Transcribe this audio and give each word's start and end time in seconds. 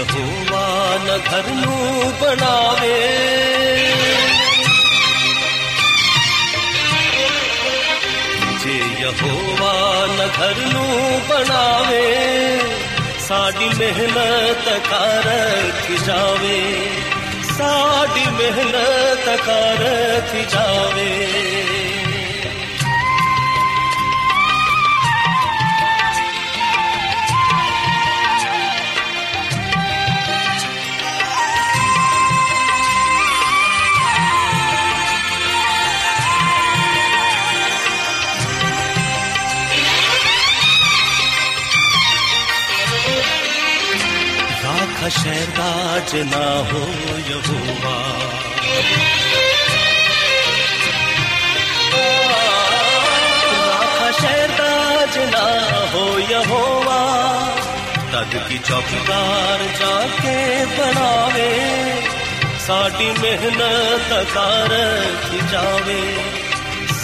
ਯਹੋਵਾ 0.00 0.98
ਨ 1.04 1.18
ਘਰ 1.28 1.48
ਨੂੰ 1.48 2.12
ਬਣਾਵੇ। 2.20 3.00
ਜੇ 8.62 8.78
ਯਹੋਵਾ 9.00 10.06
ਨ 10.06 10.28
ਘਰ 10.38 10.54
ਨੂੰ 10.72 11.20
ਬਣਾਵੇ, 11.28 12.06
ਸਾਡੀ 13.28 13.68
ਮਿਹਨਤ 13.78 14.68
ਕਰ 14.90 15.28
ਜਾਵੇ। 16.06 16.60
ਸਾਡੀ 17.58 18.30
ਮਿਹਨਤ 18.30 19.40
ਕਰ 19.40 19.84
ਜਾਵੇ। 20.50 21.26
ਸ਼ਹਿਰ 45.10 45.48
ਰਾਜ 45.58 46.14
ਨਾ 46.26 46.44
ਹੋ 46.70 46.86
ਯਹੋਵਾ 47.28 47.96
ਰਾਖ 53.60 54.20
ਸ਼ਹਿਰ 54.20 54.50
ਰਾਜ 54.58 55.18
ਨਾ 55.32 55.46
ਹੋ 55.94 56.04
ਯਹੋਵਾ 56.30 57.00
ਤਦ 58.12 58.36
ਕੀ 58.48 58.58
ਚੌਕੀਦਾਰ 58.68 59.64
ਜਾ 59.80 59.94
ਕੇ 60.22 60.36
ਬਣਾਵੇ 60.76 61.50
ਸਾਡੀ 62.66 63.10
ਮਿਹਨਤ 63.20 64.12
ਕਰ 64.34 64.74
ਜਾਵੇ 65.52 66.00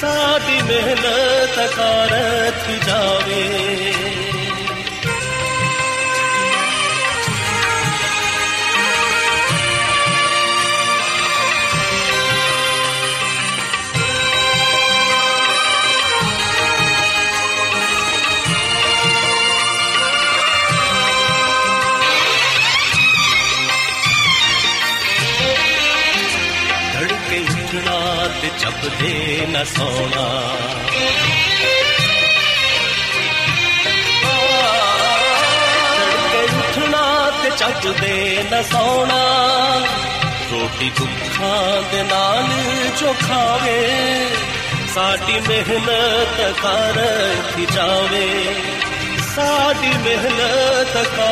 ਸਾਡੀ 0.00 0.60
ਮਿਹਨਤ 0.62 1.58
ਕਰ 1.76 2.14
ਜਾਵੇ 2.86 3.85
ਮਿਹਨਤ 45.68 46.40
ਕਰ 46.62 46.98
ਜਾਵੇ 47.72 48.26
ਸਾਡੀ 49.34 49.88
ਮਿਹਨਤ 49.98 50.96
ਕਰ 51.16 51.25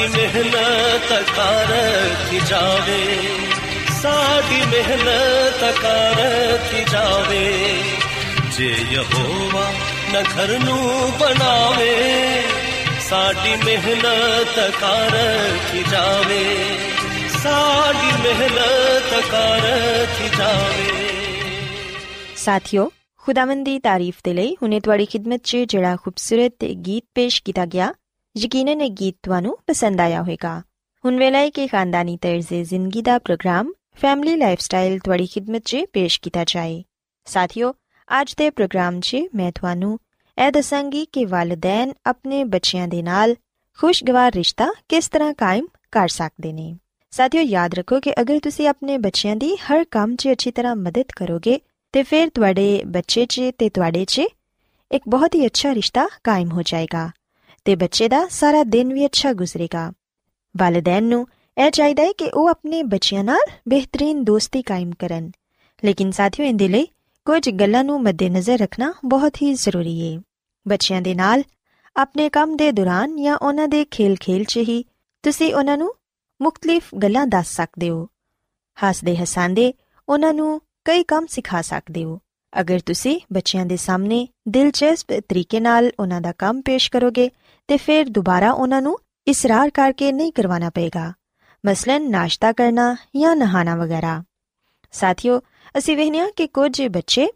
ਸਾਡੀ 0.00 0.08
ਮਿਹਨਤ 0.08 1.08
ਕਰ 1.36 1.72
ਕੀ 2.30 2.40
ਜਾਵੇ, 2.48 3.18
ਸਾਡੀ 4.02 4.60
ਮਿਹਨਤ 4.66 5.64
ਕਰ 5.80 6.20
ਕੀ 6.70 6.84
ਜਾਵੇ। 6.92 7.74
ਜੇ 8.56 8.68
ਯਹੋਵਾ 8.92 9.72
ਨਾ 10.12 10.20
ਘਰ 10.20 10.58
ਨੂੰ 10.58 11.10
ਬਣਾਵੇ, 11.20 11.92
ਸਾਡੀ 13.10 13.54
ਮਿਹਨਤ 13.64 14.58
ਕਰ 14.80 15.18
ਕੀ 15.72 15.84
ਜਾਵੇ, 15.90 16.44
ਸਾਡੀ 17.42 18.12
ਮਿਹਨਤ 18.22 19.14
ਕਰ 19.30 20.06
ਕੀ 20.18 20.28
ਜਾਵੇ। 20.38 21.08
ਸਾਥਿਓ, 22.36 22.90
ਖੁਦਾਵੰਦ 23.22 23.64
ਦੀ 23.64 23.78
ਤਾਰੀਫ 23.78 24.14
ਦੇ 24.24 24.34
ਲਈ 24.34 24.56
ਹੁਣੇ 24.62 24.80
ਤੁਹਾਡੀ 24.80 25.06
ਖidmat 25.06 25.38
'ਚ 25.44 25.56
ਜਿਹੜਾ 25.56 25.96
ਖੂਬਸੂਰਤ 25.96 26.64
ਗੀਤ 26.64 27.04
ਪੇਸ਼ 27.14 27.42
ਕੀਤਾ 27.42 27.66
ਗਿਆ 27.66 27.92
ਯਕੀਨਨ 28.40 28.80
ਇਹ 28.80 28.90
ਗੀਤ 28.90 29.14
ਤੁਹਾਨੂੰ 29.22 29.56
ਪਸੰਦ 29.66 30.00
ਆਇਆ 30.00 30.20
ਹੋਵੇਗਾ 30.22 30.60
ਹੁਣ 31.04 31.16
ਵੇਲਾ 31.18 31.38
ਹੈ 31.38 31.48
ਕਿ 31.50 31.66
ਖਾਨਦਾਨੀ 31.66 32.16
ਤਰਜ਼ੇ 32.16 32.62
ਜ਼ਿੰਦਗੀ 32.64 33.02
ਦਾ 33.02 33.18
ਪ੍ਰੋਗਰਾਮ 33.18 33.72
ਫੈਮਿਲੀ 33.94 34.36
ਲਾਈਫਸਟਾਈਲ 34.36 34.98
ਤੁਹਾਡੀ 34.98 35.26
ਖidmat 35.26 35.60
'ਚ 35.60 35.84
ਪੇਸ਼ 35.92 36.20
ਕੀਤਾ 36.20 36.44
ਜਾਏ 36.44 36.82
ਸਾਥਿਓ 37.26 37.72
ਅੱਜ 38.08 38.34
ਦੇ 38.34 38.48
ਪ੍ਰੋਗਰਾਮ 38.50 39.00
'ਚ 39.00 39.16
ਮੈਂ 39.34 39.50
ਤੁਹਾਨੂੰ 39.52 39.98
ਇਹ 40.38 40.50
ਦੱਸਾਂਗੀ 40.52 41.04
ਕਿ 41.12 41.24
ਵਾਲਿਦੈਨ 41.24 41.92
ਆਪਣੇ 42.06 42.42
ਬੱਚਿਆਂ 42.44 42.88
ਦੇ 42.88 43.02
ਨਾਲ 43.02 43.34
ਖੁਸ਼ਗਵਾਰ 43.78 44.32
ਰਿਸ਼ਤਾ 44.32 44.72
ਕਿਸ 44.88 45.08
ਤਰ੍ਹਾਂ 45.08 45.34
ਕਾਇਮ 45.34 45.66
ਕਰ 45.92 46.08
ਸਕਦੇ 46.08 46.52
ਨੇ 46.52 46.74
ਸਾਥੀਓ 47.12 47.42
ਯਾਦ 47.42 47.74
ਰੱਖੋ 47.74 48.00
ਕਿ 48.00 48.12
ਅਗਰ 48.20 48.38
ਤੁਸੀਂ 48.38 48.68
ਆਪਣੇ 48.68 48.98
ਬੱਚਿਆਂ 48.98 49.36
ਦੀ 49.36 49.54
ਹਰ 49.62 49.84
ਕੰਮ 49.90 50.16
'ਚ 50.16 50.32
ਅੱਛੀ 50.32 50.50
ਤਰ੍ਹਾਂ 50.50 50.76
ਮਦਦ 50.78 51.12
ਕਰੋਗੇ 51.16 51.60
ਤੇ 51.94 52.02
ਫਿਰ 52.02 52.28
ਤੁਹਾਡੇ 52.28 52.82
ਬੱਚੇ 52.86 53.26
'ਚ 53.26 53.50
ਤੇ 53.58 53.68
ਤੁਹਾਡੇ 53.68 54.04
'ਚ 54.04 54.22
ਇੱਕ 54.90 55.08
ਬਹੁਤ 55.08 55.34
ਹੀ 55.34 55.46
ਅੱਛਾ 55.46 55.74
ਰਿਸ਼ਤਾ 55.74 56.08
ਕਾਇਮ 56.24 56.52
ਹੋ 56.52 56.62
ਜਾਏਗਾ 56.62 57.10
ਤੇ 57.66 57.74
ਬੱਚੇ 57.76 58.08
ਦਾ 58.08 58.26
ਸਾਰਾ 58.30 58.62
ਦਿਨ 58.64 58.92
ਵੀ 58.92 59.06
ਅੱਛਾ 59.06 59.32
ਗੁਜ਼ਰੇਗਾ 59.32 59.92
ਵਾਲਿਦੈਨ 60.54 61.04
ਨੂੰ 61.04 61.26
ਇਹ 61.56 61.70
ਚਾਹੀਦਾ 61.70 62.02
ਹੈ 62.02 62.12
ਕਿ 62.12 62.30
ਉਹ 62.34 62.48
ਆਪਣੇ 62.48 62.82
ਬੱਚਿਆਂ 62.82 63.24
ਨਾਲ 63.24 63.50
ਬਿਹਤਰੀਨ 63.68 64.24
ਦੋਸਤੀ 64.24 64.62
ਕਾਇਮ 64.62 64.90
ਕਰਨ 64.98 65.30
ਲੇਕਿਨ 65.84 66.10
ਸਾਥੀਓ 66.10 66.46
ਇਹਦੇ 66.46 66.68
ਲਈ 66.68 66.86
ਕੁਝ 67.26 67.48
ਗੱਲਾਂ 67.50 67.84
ਨੂੰ 67.84 68.02
ਮੱਦੇਨਜ਼ਰ 68.02 68.58
ਰੱਖਣਾ 68.58 68.92
ਬਹੁਤ 69.04 69.42
ਹੀ 69.42 69.52
ਜ਼ਰੂਰੀ 69.54 70.00
ਹੈ 70.00 70.20
ਬੱਚਿਆਂ 70.66 71.02
ਦੇ 71.02 71.14
ਨਾਲ 71.14 71.42
ਆਪਣੇ 71.96 72.28
ਕੰਮ 72.28 72.56
ਦੇ 72.56 72.70
ਦੌਰਾਨ 72.72 73.16
ਜਾਂ 73.16 73.36
ਉਹਨਾਂ 73.36 73.68
ਦੇ 73.68 73.84
ਖੇਲ-ਖੇਲ 73.90 74.44
'ਚ 74.44 74.56
ਹੀ 74.58 74.84
ਤੁਸੀਂ 75.24 75.54
ਉਹਨਾਂ 75.54 75.76
ਨੂੰ 75.78 75.94
ਮੁxtਲਿਫ 76.40 76.94
ਗੱਲਾਂ 76.94 77.26
ਦੱਸ 77.26 77.54
ਸਕਦੇ 77.56 77.90
ਹੋ 77.90 78.08
ਹੱਸਦੇ 78.78 79.16
ਹਸਾਂਦੇ 79.16 79.72
ਉਹਨਾਂ 80.08 80.34
ਨੂੰ 80.34 80.60
ਕਈ 80.84 81.02
ਕੰਮ 81.02 81.26
ਸਿਖਾ 81.26 81.62
ਸਕਦੇ 81.62 82.04
ਹੋ 82.04 82.20
ਅਗਰ 82.60 82.80
ਤੁਸੀਂ 82.86 83.20
ਬੱਚਿਆਂ 83.32 83.66
ਦੇ 83.66 83.76
ਸਾਹਮਣੇ 83.76 84.28
ਦਿਲਚਸਪ 84.48 85.20
ਤਰੀਕੇ 85.28 85.60
ਨਾਲ 85.60 85.90
ਉਹਨਾਂ 86.00 86.20
ਦਾ 86.20 86.32
ਕੰਮ 86.32 86.62
ਪੇਸ਼ 86.62 86.90
ਕਰੋਗੇ, 86.90 87.30
ਤੇ 87.68 87.76
ਫਿਰ 87.76 88.08
ਦੁਬਾਰਾ 88.08 88.52
ਉਹਨਾਂ 88.52 88.82
ਨੂੰ 88.82 88.98
ਇਸਰਾਰ 89.26 89.70
ਕਰਕੇ 89.70 90.12
ਨਹੀਂ 90.12 90.32
ਕਰਵਾਉਣਾ 90.32 90.70
ਪਏਗਾ। 90.70 91.12
ਮਸਲਨ 91.66 92.10
ਨਾਸ਼ਤਾ 92.10 92.52
ਕਰਨਾ 92.52 92.96
ਜਾਂ 93.16 93.36
ਨਹਾਣਾ 93.36 93.76
ਵਗੈਰਾ। 93.76 94.22
ਸਾਥੀਓ, 94.92 95.40
ਅਸੀਂ 95.78 95.96
ਵਹਿਨੀਆਂ 95.96 96.28
ਕਿ 96.36 96.46
ਕੁਝ 96.46 96.82
ਬੱਚੇ 96.82 97.28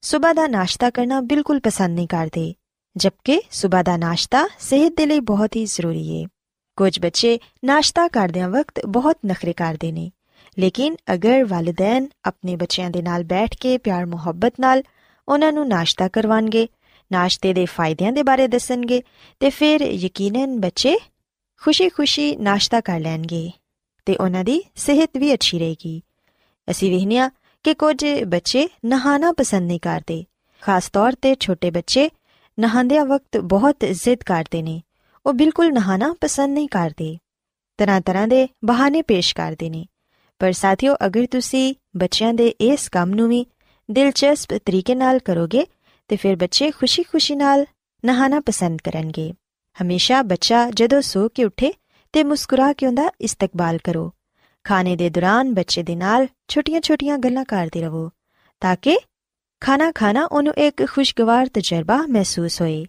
ਸਵੇਰ 0.00 0.34
ਦਾ 0.34 0.46
ਨਾਸ਼ਤਾ 0.46 0.90
ਕਰਨਾ 0.90 1.20
ਬਿਲਕੁਲ 1.20 1.60
ਪਸੰਦ 1.60 1.94
ਨਹੀਂ 1.94 2.08
ਕਰਦੇ, 2.08 2.54
ਜਦਕਿ 2.96 3.42
ਸਵੇਰ 3.50 3.82
ਦਾ 3.82 3.96
ਨਾਸ਼ਤਾ 3.96 4.48
ਸਿਹਤ 4.58 4.92
ਦੇ 4.96 5.06
ਲਈ 5.06 5.20
ਬਹੁਤ 5.20 5.56
ਹੀ 5.56 5.64
ਜ਼ਰੂਰੀ 5.64 6.22
ਹੈ 6.22 6.28
ਕੁਝ 6.76 7.00
ਬੱਚੇ 7.00 7.38
ਨਾਸ਼ਤਾ 7.64 8.08
ਕਰਦਿਆਂ 8.08 8.48
ਵਕਤ 8.48 8.86
ਬਹੁਤ 8.86 9.18
ਨਖਰੇ 9.26 9.52
ਕਰਦੇ 9.52 9.92
ਨੇ 9.92 10.10
ਲੇਕਿਨ 10.58 10.96
ਅਗਰ 11.14 11.44
ਵਾਲਿਦੈਨ 11.44 12.08
ਆਪਣੇ 12.24 12.56
ਬੱਚਿਆਂ 12.56 12.90
ਦੇ 12.90 13.02
ਨਾਲ 13.02 13.24
ਬੈਠ 13.24 13.56
ਕੇ 13.56 13.78
ਪਿਆਰ, 13.78 14.06
ਮੁਹੱਬਤ 14.06 14.54
ਨਾਲ 14.60 14.82
ਉਹਨਾਂ 15.28 15.52
ਨੂੰ 15.52 15.68
ਨਾਸ਼ਤਾ 15.68 16.08
ਕਰਵਾਣਗੇ, 16.08 16.68
ਨਾਸ਼ਤੇ 17.12 17.54
ਦੇ 17.54 17.64
ਫਾਇਦਿਆਂ 17.64 18.12
ਦੇ 18.12 18.22
ਬਾਰੇ 18.22 18.48
ਦੱਸਣਗੇ 18.48 19.02
ਤੇ 19.40 19.50
ਫਿਰ 19.50 19.80
ਯਕੀਨਨ 19.80 20.60
ਬੱਚੇ 20.60 20.98
ਖੁਸ਼ੀ-ਖੁਸ਼ੀ 21.62 22.36
ਨਾਸ਼ਤਾ 22.36 22.80
ਕਰ 22.80 23.00
ਲੈਣਗੇ 23.00 23.50
ਤੇ 24.06 24.16
ਉਹਨਾਂ 24.16 24.44
ਦੀ 24.44 24.62
ਸਿਹਤ 24.76 25.10
ਵੀ 25.16 25.34
ਅੱਛੀ 25.34 25.58
ਰਹੇਗੀ। 25.58 26.02
ਅਸੀਂ 26.70 26.96
ਵਹਿਨੀਆਂ 26.96 27.30
ਕਿ 27.62 27.74
ਕੁਝ 27.74 28.04
ਬੱਚੇ 28.26 28.68
ਨਹਾਣਾ 28.84 29.32
ਪਸੰਦ 29.32 29.66
ਨਹੀਂ 29.66 29.80
ਕਰਦੇ। 29.80 30.24
ਖਾਸ 30.60 30.90
ਤੌਰ 30.90 31.12
ਤੇ 31.22 31.36
ਛੋਟੇ 31.40 31.70
ਬੱਚੇ 31.70 32.10
ਨਹਾਉਂਦਿਆਂ 32.60 33.04
ਵਕਤ 33.04 33.36
ਬਹੁਤ 33.36 33.76
ਜ਼ਿੱਦ 33.90 34.22
ਕਰਦੇ 34.22 34.62
ਨੇ। 34.62 34.82
ਉਹ 35.26 35.32
ਬਿਲਕੁਲ 35.32 35.72
ਨਹਾਣਾ 35.72 36.14
ਪਸੰਦ 36.20 36.54
ਨਹੀਂ 36.54 36.68
ਕਰਦੇ। 36.68 37.18
ਤਰ੍ਹਾਂ 37.78 38.00
ਤਰ੍ਹਾਂ 38.00 38.28
ਦੇ 38.28 38.48
ਬਹਾਨੇ 38.64 39.02
ਪੇਸ਼ 39.02 39.34
ਕਰਦੇ 39.34 39.70
ਨੇ। 39.70 39.86
ਪਰ 40.38 40.52
ਸਾਥੀਓ, 40.52 40.96
ਅਗਰ 41.06 41.26
ਤੁਸੀਂ 41.26 41.74
ਬੱਚਿਆਂ 41.96 42.34
ਦੇ 42.34 42.48
ਇਸ 42.48 42.88
ਕੰਮ 42.88 43.10
ਨੂੰ 43.10 43.28
ਵੀ 43.28 43.46
ਦਿਲਚਸਪ 43.90 44.54
ਤਰੀਕੇ 44.54 44.94
ਨਾਲ 44.94 45.18
ਕਰੋਗੇ, 45.18 45.66
ਤੇ 46.08 46.16
ਫਿਰ 46.16 46.36
ਬੱਚੇ 46.36 46.70
ਖੁਸ਼ੀ-ਖੁਸ਼ੀ 46.70 47.34
ਨਾਲ 47.34 47.66
ਨਹਾਣਾ 48.04 48.40
ਪਸੰਦ 48.40 48.78
ਕਰਨਗੇ। 48.84 49.34
ਹਮੇਸ਼ਾ 49.82 50.22
ਬੱਚਾ 50.22 50.70
ਜਦੋਂ 50.70 51.02
ਸੋ 51.02 51.28
ਕੇ 51.28 51.44
ਉੱਠੇ 51.44 51.72
ਤੇ 52.12 52.24
ਮੁਸਕਰਾ 52.24 52.72
ਕੇ 52.72 52.86
ਉਹਦਾ 52.86 53.10
ਇਸਤਕਬਾਲ 53.20 53.78
ਕਰੋ। 53.78 54.12
ਖਾਣੇ 54.64 54.96
ਦੇ 54.96 55.10
ਦੌਰਾਨ 55.10 55.54
ਬੱਚੇ 55.54 55.82
ਦੇ 55.82 55.96
ਨਾਲ 55.96 56.26
ਛੋਟੀਆਂ-ਛੋਟੀਆਂ 56.48 57.18
ਗੱਲਾਂ 57.18 57.44
ਕਰਦੇ 57.44 57.80
ਰਹੋ, 57.80 58.10
ਤਾਂ 58.60 58.76
ਕਿ 58.82 58.98
ਖਾਣਾ 59.60 59.92
ਖਾਣਾ 59.92 60.24
ਉਹਨੂੰ 60.24 60.54
ਇੱਕ 60.54 60.88
ਖੁਸ਼ਗਵਾਰ 60.88 61.46
ਤਜਰਬਾ 61.46 62.06
ਮਹਿਸੂਸ 62.08 62.60
ਹੋਏ। 62.60 62.86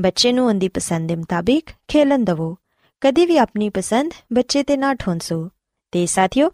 ਬੱਚੇ 0.00 0.32
ਨੂੰ 0.32 0.46
ਉਹਦੀ 0.46 0.68
ਪਸੰਦ 0.68 1.08
ਦੇ 1.08 1.16
ਮੁਤਾਬਿਕ 1.16 1.70
ਖੇਲਣ 1.88 2.18
ਦਿਵੋ। 2.18 2.56
ਕਦੀ 3.00 3.26
ਵੀ 3.26 3.38
ਆਪਣੀ 3.38 3.68
ਪਸੰਦ 3.68 4.12
ਬੱਚੇ 4.32 4.62
ਤੇ 4.62 4.76
ਨਾ 4.76 4.94
ਠੋਂਸੋ। 4.94 5.48
ਤੇ 5.92 6.06
ਸਾਥੀਓ 6.06 6.50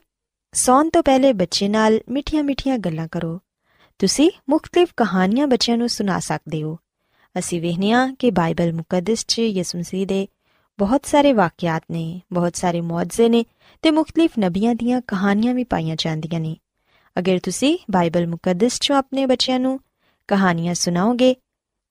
ਸੌਣ 0.54 0.90
ਤੋਂ 0.90 1.02
ਪਹਿਲੇ 1.02 1.32
ਬੱਚੇ 1.32 1.68
ਨਾਲ 1.68 2.00
ਮਿੱਠੀਆਂ-ਮਿੱਠੀਆਂ 2.08 2.78
ਗੱਲਾਂ 2.78 3.08
ਕਰੋ। 3.08 3.40
ਤੁਸੀਂ 3.98 4.30
ਮੁxtਲਿਫ 4.48 4.88
ਕਹਾਣੀਆਂ 4.96 5.46
ਬੱਚਿਆਂ 5.46 5.78
ਨੂੰ 5.78 5.88
ਸੁਣਾ 5.88 6.18
ਸਕਦੇ 6.18 6.62
ਹੋ। 6.62 6.78
ਅਸੀਂ 7.38 7.60
ਵੇਖਨੀਆ 7.60 8.14
ਕਿ 8.18 8.30
ਬਾਈਬਲ 8.30 8.72
ਮੁਕੱਦਸ 8.72 9.24
'ਚ 9.28 9.38
ਯਿਸੂ 9.38 9.78
ਮਸੀਹ 9.78 10.06
ਦੇ 10.06 10.28
ਬਹੁਤ 10.78 11.06
ਸਾਰੇ 11.06 11.32
ਵਾਕਿਆਤ 11.32 11.82
ਨੇ, 11.90 12.20
ਬਹੁਤ 12.32 12.56
ਸਾਰੇ 12.56 12.80
ਮੌਜਜ਼ੇ 12.80 13.28
ਨੇ 13.28 13.44
ਤੇ 13.82 13.90
ਮੁxtਲਿਫ 13.90 14.30
ਨਬੀਆਂ 14.40 14.74
ਦੀਆਂ 14.74 15.00
ਕਹਾਣੀਆਂ 15.00 15.54
ਵੀ 15.54 15.64
ਪਾਈਆਂ 15.64 15.96
ਜਾਂਦੀਆਂ 15.98 16.40
ਨੇ। 16.40 16.56
ਅਗਰ 17.18 17.38
ਤੁਸੀਂ 17.42 17.78
ਬਾਈਬਲ 17.90 18.26
ਮੁਕੱਦਸ 18.26 18.72
'ਚੋਂ 18.72 18.96
ਆਪਣੇ 18.96 19.26
ਬੱਚਿਆਂ 19.26 19.60
ਨੂੰ 19.60 19.80
ਕਹਾਣੀਆਂ 20.28 20.74
ਸੁਣਾਓਗੇ, 20.74 21.36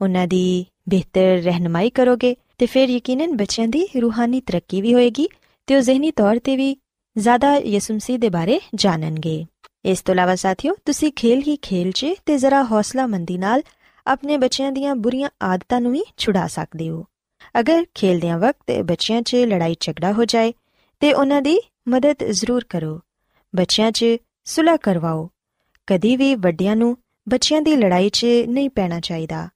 ਉਹਨਾਂ 0.01 0.27
ਦੀ 0.27 0.65
ਬਿਹਤਰ 0.89 1.21
ਰਹਿਨਮਾਈ 1.21 1.89
ਕਰੋਗੇ 1.89 2.35
ਤੇ 2.57 2.65
ਫਿਰ 2.65 2.89
ਯਕੀਨਨ 2.89 3.37
ਬੱਚਿਆਂ 3.37 3.67
ਦੀ 3.67 3.87
ਰੂਹਾਨੀ 4.01 4.41
ਤਰੱਕੀ 4.41 4.81
ਵੀ 4.81 4.93
ਹੋਏਗੀ 4.93 5.29
ਤੇ 5.67 5.75
ਉਹ 5.75 5.81
ਜ਼ਿਹਨੀ 5.81 6.11
ਤੌਰ 6.11 6.39
ਤੇ 6.39 6.57
ਵੀ 6.57 6.77
ਜ਼ਿਆਦਾ 7.17 7.55
ਯਿਸੂ 7.55 7.93
ਮਸੀਹ 7.93 8.19
ਦੇ 8.19 8.29
ਬਾਰੇ 8.29 8.59
ਜਾਣਨਗੇ। 8.75 9.45
ਇਸ 9.85 10.01
ਤੋਂ 10.01 10.13
ਇਲਾਵਾ 10.13 10.35
ਸਾਥੀਓ, 10.35 10.75
ਤੁਸੀਂ 10.85 11.11
ਖੇਲ 11.11 11.39
ਹੀ 11.47 11.55
ਖੇਲ 11.55 11.91
'ਚ 11.91 12.05
ਤੇ 12.25 12.37
ਜ਼ਰਾ 12.37 12.63
ਹੌਸਲਾਮੰਦੀ 12.63 13.37
ਨਾਲ 13.37 13.61
ਆਪਣੇ 14.07 14.37
ਬੱਚਿਆਂ 14.37 14.71
ਦੀਆਂ 14.71 14.95
ਬੁਰੀਆਂ 14.95 15.29
ਆਦਤਾਂ 15.43 15.81
ਨੂੰ 15.81 15.91
ਵੀ 15.91 16.03
ਛੁਡਾ 16.17 16.47
ਸਕਦੇ 16.47 16.89
ਹੋ। 16.89 17.05
ਅਗਰ 17.59 17.85
ਖੇਲਦਿਆਂ 17.93 18.39
ਵਕਤ 18.39 18.81
ਬੱਚਿਆਂ 18.81 19.21
'ਚ 19.21 19.35
ਲੜਾਈ 19.35 19.75
ਝਗੜਾ 19.79 20.13
ਹੋ 20.13 20.25
ਜਾਏ 20.25 20.53
ਤੇ 20.99 21.13
ਉਹਨਾਂ 21.13 21.41
ਦੀ 21.41 21.59
ਮਦਦ 21.87 22.15
ਜ਼ਰੂਰ 22.29 22.63
ਕਰੋ। 22.69 22.99
ਬੱਚਿਆਂ 23.55 23.91
'ਚ 23.91 24.05
ਸੁਲਹ 24.45 24.77
ਕਰਵਾਓ। 24.77 25.29
ਕਦੀ 25.87 26.17
ਵੀ 26.17 26.35
ਵੱਡਿਆਂ 26.35 26.75
ਨੂੰ 26.75 26.97
ਬੱਚਿਆਂ 27.29 27.61
ਦੀ 27.61 27.75
ਲੜਾਈ 27.75 28.09
'ਚ 28.09 28.25
ਨਹੀਂ 28.47 28.69
ਪੈਣਾ 28.69 28.99
ਚਾਹੀਦਾ। 28.99 29.49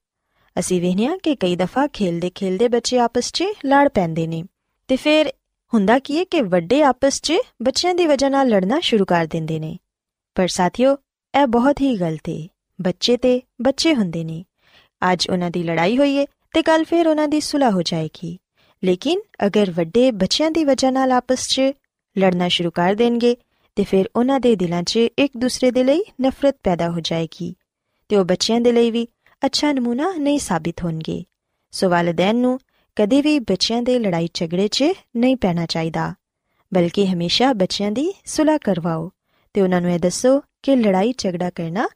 ਅਸੀਂ 0.59 0.81
ਵੇਖਿਆ 0.81 1.17
ਕਿ 1.23 1.35
ਕਈ 1.35 1.55
ਦਫਾ 1.55 1.87
ਖੇਲਦੇ 1.87 2.31
ਖੇਲਦੇ 2.35 2.67
ਬੱਚੇ 2.67 2.99
ਆਪਸ 2.99 3.31
'ਚ 3.31 3.43
ਲੜ 3.65 3.89
ਪੈਂਦੇ 3.89 4.27
ਨੇ 4.27 4.43
ਤੇ 4.87 4.95
ਫਿਰ 4.95 5.33
ਹੁੰਦਾ 5.73 5.99
ਕੀ 5.99 6.17
ਹੈ 6.17 6.23
ਕਿ 6.23 6.41
ਵੱਡੇ 6.41 6.83
ਆਪਸ 6.83 7.21
'ਚ 7.21 7.33
ਬੱਚਿਆਂ 7.61 7.95
ਦੀ 7.95 8.05
ਵਜ੍ਹਾ 8.05 8.29
ਨਾਲ 8.29 8.47
ਲੜਨਾ 8.47 8.79
ਸ਼ੁਰੂ 8.79 9.05
ਕਰ 9.05 9.25
ਦਿੰਦੇ 9.25 9.59
ਨੇ। 9.59 9.77
ਪਰ 10.35 10.47
ਸਾਥੀਓ, 10.47 10.97
ਇਹ 11.41 11.47
ਬਹੁਤ 11.47 11.81
ਹੀ 11.81 11.95
ਗਲਤ 11.95 12.29
ਹੈ 12.29 12.47
ਬੱਚੇ 12.81 13.17
ਤੇ 13.17 13.41
ਬੱਚੇ 13.61 13.95
ਹੁੰਦੇ 13.95 14.23
ਨੇ। 14.23 14.45
ਅੱਜ 15.13 15.29
ਉਹਨਾਂ 15.29 15.51
ਦੀ 15.51 15.63
ਲੜਾਈ 15.63 15.97
ਹੋਈ 15.97 16.17
ਹੈ 16.17 16.25
ਤੇ 16.53 16.61
ਕੱਲ 16.61 16.83
ਫਿਰ 16.83 17.07
ਉਹਨਾਂ 17.07 17.27
ਦੀ 17.27 17.39
ਸੁਲਹ 17.39 17.71
ਹੋ 17.71 17.81
ਜਾਏਗੀ। 17.81 18.37
ਲੇਕਿਨ 18.83 19.21
ਅਗਰ 19.47 19.71
ਵੱਡੇ 19.71 20.11
ਬੱਚਿਆਂ 20.11 20.51
ਦੀ 20.51 20.63
ਵਜ੍ਹਾ 20.63 20.91
ਨਾਲ 20.91 21.11
ਆਪਸ 21.11 21.47
'ਚ 21.47 21.61
ਲੜਨਾ 22.17 22.47
ਸ਼ੁਰੂ 22.47 22.71
ਕਰ 22.71 22.95
ਦੇਣਗੇ, 22.95 23.37
ਤੇ 23.75 23.83
ਫਿਰ 23.83 24.05
ਉਹਨਾਂ 24.15 24.39
ਦੇ 24.39 24.55
ਦਿਲਾਂ 24.55 24.83
'ਚ 24.83 24.97
ਇੱਕ 24.97 25.37
ਦੂਸਰੇ 25.37 25.71
ਦੇ 25.71 25.83
ਲਈ 25.83 26.03
ਨਫ਼ਰਤ 26.21 26.57
ਪੈਦਾ 26.63 26.89
ਹੋ 26.89 26.99
ਜਾਏਗੀ। 26.99 27.55
ਤੇ 28.09 28.15
ਉਹ 28.15 28.25
ਬੱਚਿਆਂ 28.25 28.61
ਦੇ 28.61 28.71
ਲਈ 28.71 28.91
ਵੀ 28.91 29.07
ਅੱਛਾ 29.45 29.71
ਨਮੂਨਾ 29.71 30.13
ਨਹੀਂ 30.17 30.39
ਸਾਬਿਤ 30.39 30.83
ਹੋਣਗੇ। 30.83 31.23
ਸੋ 31.71 31.89
ਵਾਲਿਦੈਨ 31.89 32.35
ਨੂੰ 32.35 32.59
ਕਦੇ 32.97 33.21
ਵੀ 33.21 33.39
ਬੱਚਿਆਂ 33.39 33.81
ਦੇ 33.81 33.97
ਲੜਾਈ 33.99 34.29
ਝਗੜੇ 34.33 34.67
'ਚ 34.67 34.83
ਨਹੀਂ 35.15 35.35
ਪੈਣਾ 35.35 35.65
ਚਾਹੀਦਾ, 35.65 36.13
ਬਲਕਿ 36.71 37.05
ਹਮੇਸ਼ਾ 37.07 37.51
ਬੱਚਿਆਂ 37.53 37.91
ਦੀ 37.91 38.13
ਸੁਲਹ 38.25 38.57
ਕਰਵਾਓ 38.63 39.09
ਤੇ 39.53 39.61
ਉਹਨਾਂ 39.61 39.81
ਨੂੰ 39.81 39.91
ਇਹ 39.91 39.99
ਦੱਸੋ 39.99 40.39
ਕਿ 40.63 40.75
ਲੜਾਈ 40.75 41.13
ਝਗੜਾ 41.17 41.49
ਕਰਨਾ 41.49 41.87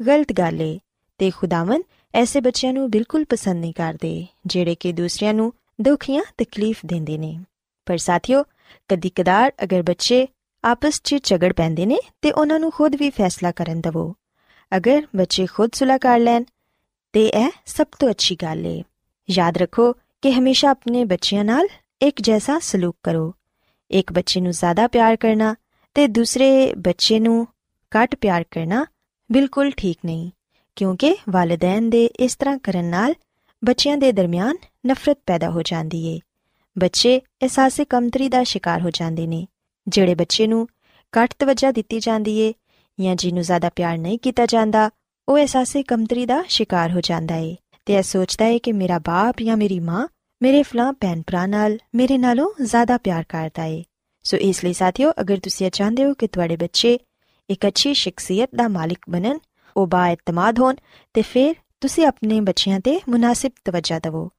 ਗਲਤ 0.00 0.32
ਗੱਲ 0.32 0.60
ਏ 0.62 0.78
ਤੇ 1.20 1.30
ਖੁਦਾਵੰ 1.30 1.82
ਐਸੇ 2.14 2.40
ਬੱਚਿਆਂ 2.40 2.72
ਨੂੰ 2.72 2.90
ਬਿਲਕੁਲ 2.90 3.24
ਪਸੰਦ 3.24 3.60
ਨਹੀਂ 3.60 3.72
ਕਰਦੇ, 3.72 4.26
ਜਿਹੜੇ 4.46 4.74
ਕਿ 4.74 4.92
ਦੂਸਰਿਆਂ 4.92 5.34
ਨੂੰ 5.34 5.52
ਦੁੱਖ 5.80 6.10
ਜਾਂ 6.10 6.22
ਤਕਲੀਫ 6.38 6.80
ਦਿੰਦੇ 6.86 7.18
ਨੇ। 7.18 7.38
ਪਰ 7.86 7.96
ਸਾਥੀਓ, 7.98 8.42
ਕਦੀ 8.88 9.10
ਕਦਾਰ 9.14 9.52
ਅਗਰ 9.64 9.82
ਬੱਚੇ 9.82 10.26
ਆਪਸ 10.64 11.00
'ਚ 11.04 11.16
ਝਗੜ 11.24 11.52
ਪੈਂਦੇ 11.52 11.86
ਨੇ 11.86 11.98
ਤੇ 12.22 12.32
ਉਹਨਾਂ 12.32 12.58
ਨੂੰ 12.60 12.70
ਖੁਦ 12.70 12.96
ਵੀ 12.96 13.10
ਫੈਸਲਾ 13.10 13.52
ਕਰਨ 13.52 13.80
ਦਿਵੋ, 13.80 14.14
ਅਗਰ 14.72 15.06
ਬੱਚੇ 15.16 15.46
ਖੁਦ 15.46 15.70
ਸੁਲਹ 15.74 15.98
ਕਰ 15.98 16.18
ਲੈਣ, 16.18 16.44
ਤੇ 17.14 17.26
ਇਹ 17.26 17.50
ਸਭ 17.66 17.86
ਤੋਂ 17.98 18.10
ਅੱਛੀ 18.10 18.36
ਗੱਲ 18.36 18.66
ਏ। 18.66 18.82
ਯਾਦ 19.28 19.56
ਰੱਖੋ 19.56 19.94
ਕਿ 20.22 20.32
ਹਮੇਸ਼ਾ 20.32 20.70
ਆਪਣੇ 20.70 21.04
ਬੱਚਿਆਂ 21.04 21.44
ਨਾਲ 21.44 21.66
ਇੱਕ 22.02 22.20
ਜੈਸਾ 22.20 22.58
ਸਲੂਕ 22.58 22.96
ਕਰੋ। 23.02 23.34
ਇੱਕ 23.90 24.12
ਬੱਚੇ 24.12 24.40
ਨੂੰ 24.40 24.52
ਜ਼ਿਆਦਾ 24.52 24.86
ਪਿਆਰ 24.86 25.16
ਕਰਨਾ 25.16 25.54
ਤੇ 25.96 26.06
ਦੂਸਰੇ 26.06 26.72
ਬੱਚੇ 26.78 27.18
ਨੂੰ 27.20 27.46
ਘੱਟ 27.92 28.14
ਪਿਆਰ 28.14 28.44
ਕਰਨਾ 28.50 28.84
ਬਿਲਕੁਲ 29.30 29.70
ਠੀਕ 29.70 29.98
ਨਹੀਂ, 30.04 30.30
ਕਿਉਂਕਿ 30.76 31.16
ਵਾਲਿਦੈਨ 31.30 31.90
ਦੇ 31.90 32.04
ਇਸ 32.04 32.36
ਤਰ੍ਹਾਂ 32.36 32.58
ਕਰਨ 32.58 32.84
ਨਾਲ 32.84 33.14
ਬੱਚਿਆਂ 33.62 33.96
ਦੇ 33.96 34.12
ਦਰਮਿਆਨ 34.12 34.56
ਨਫ਼ਰਤ 34.86 35.18
ਪੈਦਾ 35.26 35.50
ਹੋ 35.50 35.62
ਜਾਂਦੀ 35.62 36.04
ਏ। 36.06 36.18
ਬੱਚੇ 36.76 37.18
ਅਹਿਸਾਸੇ 37.18 37.84
ਕਮਤਰੀ 37.84 38.28
ਦਾ 38.28 38.42
ਸ਼ਿਕਾਰ 38.44 38.80
ਹੋ 38.80 38.90
ਜਾਂਦੇ 38.90 39.26
ਨੇ, 39.26 39.46
ਜਿਹੜੇ 39.88 40.14
ਬੱਚੇ 40.14 40.46
ਨੂੰ 40.46 40.66
ਘੱਟ 41.12 41.34
ਤਵੱਜਾ 41.38 41.72
ਦਿੱਤੀ 41.72 42.00
ਜਾਂਦੀ 42.00 42.38
ਏ 42.38 42.52
ਜਾਂ 42.98 43.14
ਜਿਹਨੂੰ 43.16 43.42
ਜ਼ਿਆਦਾ 43.42 43.68
ਪਿਆਰ 43.68 43.98
ਨਹੀਂ 43.98 44.18
ਕੀਤਾ 44.18 44.46
ਜਾਂਦਾ, 44.46 44.90
ਉਹ 45.28 45.36
ਅਹਿਸਾਸੇ 45.36 45.82
ਕਮਤਰੀ 45.82 46.26
ਦਾ 46.26 46.42
ਸ਼ਿਕਾਰ 46.48 46.92
ਹੋ 46.92 47.00
ਜਾਂਦਾ 47.00 47.36
ਏ। 47.36 47.56
ਤੇ 47.88 47.94
ਇਹ 47.94 48.02
ਸੋਚਦਾ 48.02 48.46
ਏ 48.46 48.58
ਕਿ 48.58 48.72
ਮੇਰਾ 48.72 48.98
ਬਾਪ 48.98 49.36
ਜਾਂ 49.42 49.56
ਮੇਰੀ 49.56 49.80
ਮਾਂ 49.80 50.08
ਮੇਰੇ 50.42 50.62
ਫਲਾਂ 50.62 50.92
ਭੈਣ 50.92 51.22
ਭਰਾ 51.26 51.46
ਨਾਲ 51.46 51.78
ਮੇਰੇ 51.94 52.18
ਨਾਲੋਂ 52.18 52.64
ਜ਼ਿਆਦਾ 52.64 52.98
ਪਿਆਰ 52.98 53.24
ਕਰਦਾ 53.28 53.64
ਏ। 53.64 53.84
ਸੋ 54.22 54.36
ਇਸ 54.36 54.64
ਲਈ 54.64 54.72
ਸਾਥੀਓ, 54.72 55.12
ਅਗਰ 55.20 55.38
ਤੁਸੀਂ 55.38 55.70
ਚਾਹੁੰਦੇ 55.70 56.04
ਹੋ 56.04 56.14
ਕਿ 56.14 56.26
ਤੁਹਾਡੇ 56.26 56.56
ਬੱਚੇ 56.56 56.98
ਇੱਕ 57.50 57.66
ਅੱਛੀ 57.66 57.94
ਸ਼ਖਸੀਅਤ 57.94 58.50
ਦਾ 58.54 58.68
ਮਾਲਿਕ 58.68 58.98
ਬਣਨ, 59.10 59.38
ਉਹ 59.76 59.86
ਬਾਇਤਮਾਦ 59.86 60.58
ਹੋਣ, 60.58 60.74
ਤੇ 61.14 61.22
ਫਿਰ 61.22 61.54
ਤੁਸੀਂ 61.80 62.06
ਆਪਣੇ 62.06 62.40
ਬੱਚਿਆਂ 62.40 62.80
ਤੇ 62.80 63.00
ਮੁਨਾਸਿਬ 63.08 63.52
ਤਵੱਜਾ 63.64 63.98
ਦਿਵੋ। 63.98 64.30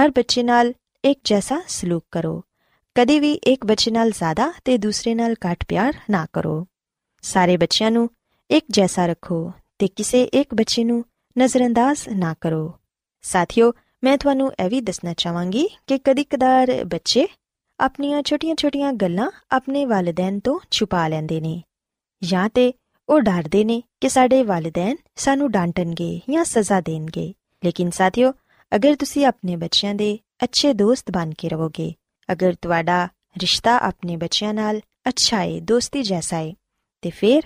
ਹਰ 0.00 0.08
ਬੱਚੇ 0.08 0.42
ਨਾਲ 0.42 0.72
ਇੱਕ 1.04 1.20
ਜੈਸਾ 1.24 1.62
ਸਲੂਕ 1.68 2.04
ਕਰੋ। 2.10 2.44
ਕਦੇ 2.94 3.20
ਵੀ 3.20 3.32
ਇੱਕ 3.32 3.66
ਬੱਚੇ 3.66 3.90
ਨਾਲ 3.90 4.10
ਜ਼ਿਆਦਾ 4.10 4.52
ਤੇ 4.64 4.78
ਦੂਸਰੇ 4.78 5.14
ਨਾਲ 5.14 5.32
ਘੱਟ 5.32 5.64
ਪਿਆਰ 5.68 5.94
ਨਾ 6.10 6.26
ਕਰੋ। 6.32 6.66
ਸਾਰੇ 7.22 7.56
ਬੱਚਿਆਂ 7.56 7.90
ਨੂੰ 7.90 8.10
ਇੱਕ 8.50 8.66
ਜੈਸਾ 8.70 9.06
ਰੱਖੋ 9.06 9.52
ਤੇ 9.78 9.88
ਕਿਸੇ 9.88 10.22
ਇੱਕ 10.22 10.54
ਬੱਚੇ 10.54 10.84
ਨੂੰ 10.84 11.04
ਨਜ਼ਰਅੰਦਾਜ਼ 11.38 12.08
ਨਾ 12.08 12.34
ਕਰੋ। 12.40 12.77
ਸਾਥੀਓ, 13.22 13.72
ਮੈਂ 14.04 14.18
ਤੁਹਾਨੂੰ 14.18 14.52
ਇਹ 14.64 14.70
ਵੀ 14.70 14.80
ਦੱਸਣਾ 14.80 15.12
ਚਾਹਾਂਗੀ 15.12 15.68
ਕਿ 15.86 15.98
ਕਦੀ 15.98 16.24
ਕਦਾਰ 16.24 16.84
ਬੱਚੇ 16.84 17.26
ਆਪਣੀਆਂ 17.80 18.22
ਛੋਟੀਆਂ-ਛੋਟੀਆਂ 18.22 18.92
ਗੱਲਾਂ 18.92 19.30
ਆਪਣੇ 19.50 19.84
ਵਾਲਿਦੈਨ 19.84 20.38
ਤੋਂ 20.40 20.58
ਛੁਪਾ 20.70 21.08
ਲੈਂਦੇ 21.08 21.40
ਨੇ 21.40 21.62
ਜਾਂ 22.22 22.48
ਤੇ 22.48 22.72
ਉਹ 23.08 23.20
ਡਰਦੇ 23.20 23.64
ਨੇ 23.64 23.82
ਕਿ 24.00 24.08
ਸਾਡੇ 24.08 24.42
ਵਾਲਿਦੈਨ 24.42 24.96
ਸਾਨੂੰ 25.16 25.50
ਡਾਂਟਣਗੇ 25.50 26.20
ਜਾਂ 26.30 26.44
ਸਜ਼ਾ 26.44 26.80
ਦੇਣਗੇ। 26.80 27.32
ਲੇਕਿਨ 27.64 27.90
ਸਾਥੀਓ, 27.90 28.32
ਅਗਰ 28.74 28.96
ਤੁਸੀਂ 28.96 29.26
ਆਪਣੇ 29.26 29.56
ਬੱਚਿਆਂ 29.56 29.94
ਦੇ 29.94 30.18
ਅੱਛੇ 30.44 30.72
ਦੋਸਤ 30.72 31.10
ਬਣ 31.10 31.30
ਕੇ 31.38 31.48
ਰਹੋਗੇ, 31.48 31.92
ਅਗਰ 32.32 32.54
ਤੁਹਾਡਾ 32.62 33.08
ਰਿਸ਼ਤਾ 33.40 33.78
ਆਪਣੇ 33.78 34.16
ਬੱਚਿਆਂ 34.16 34.54
ਨਾਲ 34.54 34.80
ਅੱਛਾ 35.08 35.40
ਹੈ 35.40 35.60
ਦੋਸਤੀ 35.60 36.02
ਜੈਸਾ 36.02 36.36
ਹੈ 36.36 36.52
ਤੇ 37.02 37.10
ਫਿਰ 37.10 37.42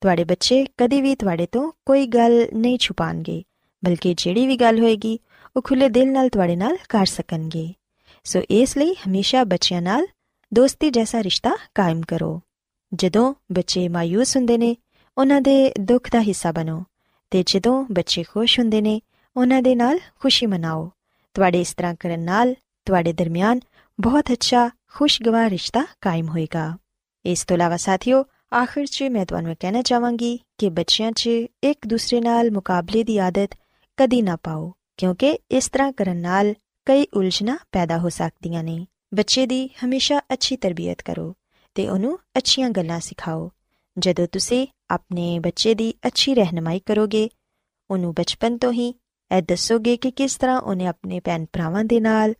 ਤੁਹਾਡੇ 0.00 0.24
ਬੱਚੇ 0.24 0.66
ਕਦੀ 0.76 1.00
ਵੀ 1.02 1.14
ਤੁਹਾਡੇ 1.14 1.46
ਤੋਂ 1.46 1.70
ਕੋਈ 1.86 2.06
ਗੱਲ 2.06 2.46
ਨਹੀਂ 2.54 2.78
ਛੁਪਾਣਗੇ 2.78 3.42
ਬਲਕਿ 3.84 4.14
ਜਿਹੜੀ 4.14 4.46
ਵੀ 4.46 4.56
ਗੱਲ 4.56 4.78
ਹੋਏਗੀ, 4.78 5.18
ਉਹ 5.56 5.62
ਖੁੱਲੇ 5.62 5.88
ਦਿਲ 5.88 6.12
ਨਾਲ 6.12 6.28
ਤੁਹਾਡੇ 6.28 6.56
ਨਾਲ 6.56 6.76
ਕਰ 6.88 7.06
ਸਕਣਗੇ। 7.06 7.74
ਸੋ 8.24 8.40
ਇਸ 8.50 8.76
ਲਈ 8.78 8.94
ਹਮੇਸ਼ਾ 8.94 9.44
ਬੱਚਿਆਂ 9.44 9.82
ਨਾਲ 9.82 10.06
ਦੋਸਤੀ 10.54 10.90
ਜੈਸਾ 10.90 11.22
ਰਿਸ਼ਤਾ 11.22 11.50
ਕਾਇਮ 11.74 12.00
ਕਰੋ। 12.00 12.40
ਜਦੋਂ 12.94 13.34
ਬੱਚੇ 13.52 13.88
ਮਾਇੂਸ 13.88 14.36
ਹੁੰਦੇ 14.36 14.58
ਨੇ, 14.58 14.76
ਉਹਨਾਂ 15.18 15.40
ਦੇ 15.40 15.74
ਦੁੱਖ 15.80 16.10
ਦਾ 16.12 16.20
ਹਿੱਸਾ 16.20 16.52
ਬਣੋ 16.52 16.84
ਤੇ 17.30 17.42
ਜਦੋਂ 17.46 17.86
ਬੱਚੇ 17.92 18.22
ਖੁਸ਼ 18.22 18.60
ਹੁੰਦੇ 18.60 18.80
ਨੇ, 18.80 19.00
ਉਹਨਾਂ 19.36 19.62
ਦੇ 19.62 19.74
ਨਾਲ 19.74 19.98
ਖੁਸ਼ੀ 20.20 20.46
ਮਨਾਓ। 20.46 20.90
ਤੁਹਾਡੇ 21.34 21.60
ਇਸ 21.60 21.74
ਤਰ੍ਹਾਂ 21.74 21.94
ਕਰਨ 22.00 22.20
ਨਾਲ 22.20 22.54
ਤੁਹਾਡੇ 22.86 23.12
ਦਰਮਿਆਨ 23.12 23.60
ਬਹੁਤ 24.00 24.32
ਅੱਛਾ, 24.32 24.70
ਖੁਸ਼ਗਵਾਰ 24.94 25.50
ਰਿਸ਼ਤਾ 25.50 25.86
ਕਾਇਮ 26.00 26.28
ਹੋਏਗਾ। 26.28 26.78
ਇਸ 27.24 27.44
ਤੋਂ 27.44 27.56
ਇਲਾਵਾ 27.56 27.76
ਸਾਥੀਓ, 27.76 28.24
ਆਖਿਰ 28.54 28.86
'ਚ 28.86 29.02
ਮੈਂ 29.02 29.26
ਤੁਹਾਨੂੰ 29.26 29.56
ਕਹਿਣਾ 29.60 29.82
ਚਾਹਾਂਗੀ 29.82 30.40
ਕਿ 30.58 30.70
ਬੱਚਿਆਂ 30.70 31.12
'ਚ 31.12 31.26
ਇੱਕ 31.62 31.86
ਦੂਸਰੇ 31.86 32.20
ਨਾਲ 32.20 32.50
ਮੁਕਾਬਲੇ 32.50 33.04
ਦੀ 33.04 33.18
ਆਦਤ 33.18 33.50
ਕਦੀ 34.02 34.22
ਨਾ 34.22 34.36
ਪਾਓ, 34.36 34.72
ਕਿਉਂਕਿ 34.96 35.38
ਇਸ 35.50 35.68
ਤਰ੍ਹਾਂ 35.68 35.92
ਕਰਨ 35.92 36.16
ਨਾਲ 36.16 36.54
ਕਈ 36.86 37.06
ਉਲਝਣਾਂ 37.14 37.56
ਪੈਦਾ 37.72 37.98
ਹੋ 37.98 38.08
ਸਕਦੀਆਂ 38.08 38.62
ਨੇ। 38.64 38.86
ਬੱਚੇ 39.14 39.46
ਦੀ 39.46 39.68
ਹਮੇਸ਼ਾ 39.84 40.18
ਅੱਛੀ 40.32 40.56
ਤਰਬੀਅਤ 40.56 41.02
ਕਰੋ 41.02 41.34
ਤੇ 41.74 41.88
ਉਹਨੂੰ 41.88 42.18
ਅੱਛੀਆਂ 42.38 42.70
ਗੱਲਾਂ 42.70 43.00
ਸਿਖਾਓ। 43.00 43.50
ਜਦੋਂ 43.98 44.26
ਤੁਸੀਂ 44.32 44.66
ਆਪਣੇ 44.90 45.38
ਬੱਚੇ 45.38 45.74
ਦੀ 45.74 45.94
ਅੱਛੀ 46.06 46.34
ਰਹਿਨਮਾਈ 46.34 46.80
ਕਰੋਗੇ, 46.86 47.28
ਉਹਨੂੰ 47.90 48.12
ਬਚਪਨ 48.14 48.58
ਤੋਂ 48.58 48.72
ਹੀ 48.72 48.88
ਇਹ 49.36 49.42
ਦੱਸੋਗੇ 49.42 49.96
ਕਿ 49.96 50.10
ਕਿਸ 50.10 50.36
ਤਰ੍ਹਾਂ 50.36 50.60
ਉਹਨੇ 50.60 50.86
ਆਪਣੇ 50.86 51.20
ਭੈਣ 51.20 51.44
ਭਰਾਵਾਂ 51.52 51.84
ਦੇ 51.84 52.00
ਨਾਲ, 52.00 52.32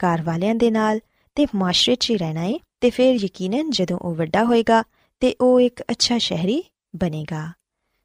ਘਰ 0.00 0.22
ਵਾਲਿਆਂ 0.22 0.54
ਦੇ 0.54 0.70
ਨਾਲ 0.70 1.00
ਤੇ 1.34 1.46
ਮਾਸ਼ਰੇ 1.54 1.94
'ਚ 1.94 2.10
ਹੀ 2.10 2.16
ਰਹਿਣਾ 2.16 2.40
ਹੈ 2.40 2.54
ਤੇ 2.80 2.90
ਫਿਰ 2.90 3.14
ਯਕੀਨਨ 3.14 3.70
ਜਦੋਂ 3.70 3.98
ਉਹ 3.98 4.14
ਵੱਡਾ 4.14 4.44
ਹੋਏਗਾ 4.44 4.82
ਤੇ 5.20 5.34
ਉਹ 5.40 5.60
ਇੱਕ 5.60 5.82
ਅੱਛਾ 5.82 6.18
ਸ਼ਹਿਰੀ 6.18 6.62
ਬਣੇਗਾ। 6.96 7.52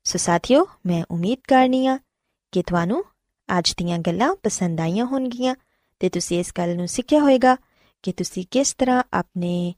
ਸੋ 0.03 0.17
ਸਾਥੀਓ, 0.17 0.67
ਮੈਂ 0.85 1.03
ਉਮੀਦ 1.11 1.39
ਕਰਨੀ 1.47 1.87
ਆ 1.87 1.99
ਕਿ 2.53 2.63
ਤੁਹਾਨੂੰ 2.63 3.05
ਅੱਜ 3.57 3.73
ਦੀਆਂ 3.77 3.99
ਗੱਲਾਂ 3.99 4.35
ਪਸੰਦ 4.43 4.79
ਆਈਆਂ 4.79 5.05
ਹੋਣਗੀਆਂ 5.05 5.55
ਤੇ 5.99 6.09
ਤੁਸੀਂ 6.09 6.39
ਇਸ 6.39 6.53
ਗੱਲ 6.57 6.75
ਨੂੰ 6.75 6.87
ਸਿੱਖਿਆ 6.87 7.19
ਹੋਵੇਗਾ 7.19 7.57
ਕਿ 8.03 8.11
ਤੁਸੀਂ 8.11 8.45
ਕਿਸ 8.51 8.73
ਤਰ੍ਹਾਂ 8.73 9.03
ਆਪਣੇ 9.13 9.73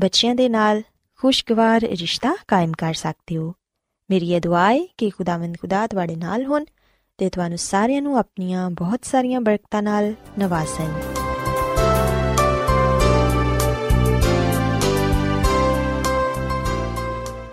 ਬੱਚਿਆਂ 0.00 0.34
ਦੇ 0.34 0.48
ਨਾਲ 0.48 0.82
ਖੁਸ਼ਗਵਾਰ 1.18 1.80
ਰਿਸ਼ਤਾ 1.80 2.36
ਕਾਇਮ 2.48 2.72
ਕਰ 2.78 2.94
ਸਕਦੇ 2.94 3.36
ਹੋ। 3.36 3.54
ਮੇਰੀ 4.10 4.32
ਇਹ 4.32 4.40
ਦੁਆ 4.40 4.72
ਹੈ 4.72 4.80
ਕਿ 4.98 5.10
ਖੁਦਾਵੰਦ 5.10 5.56
ਖੁਦਾ 5.60 5.86
ਤੁਹਾਡੇ 5.86 6.16
ਨਾਲ 6.16 6.46
ਹੋਣ 6.46 6.64
ਤੇ 7.18 7.30
ਤੁਹਾਨੂੰ 7.30 7.58
ਸਾਰਿਆਂ 7.58 8.02
ਨੂੰ 8.02 8.18
ਆਪਣੀਆਂ 8.18 8.70
ਬਹੁਤ 8.70 9.04
ਸਾਰੀਆਂ 9.04 9.40
ਬਰਕਤਾਂ 9.40 9.82
ਨਾਲ 9.82 10.14
ਨਵਾਜ਼ਣ 10.38 10.90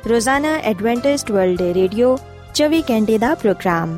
ਰੋਜ਼ਾਨਾ 0.09 0.55
ਐਡਵੈਂਟਿਸਟ 0.55 1.31
ਵਰਲਡ 1.31 1.61
ਰੇਡੀਓ 1.61 2.17
24 2.55 2.81
ਘੰਟੇ 2.81 3.17
ਦਾ 3.17 3.35
ਪ੍ਰੋਗਰਾਮ 3.35 3.97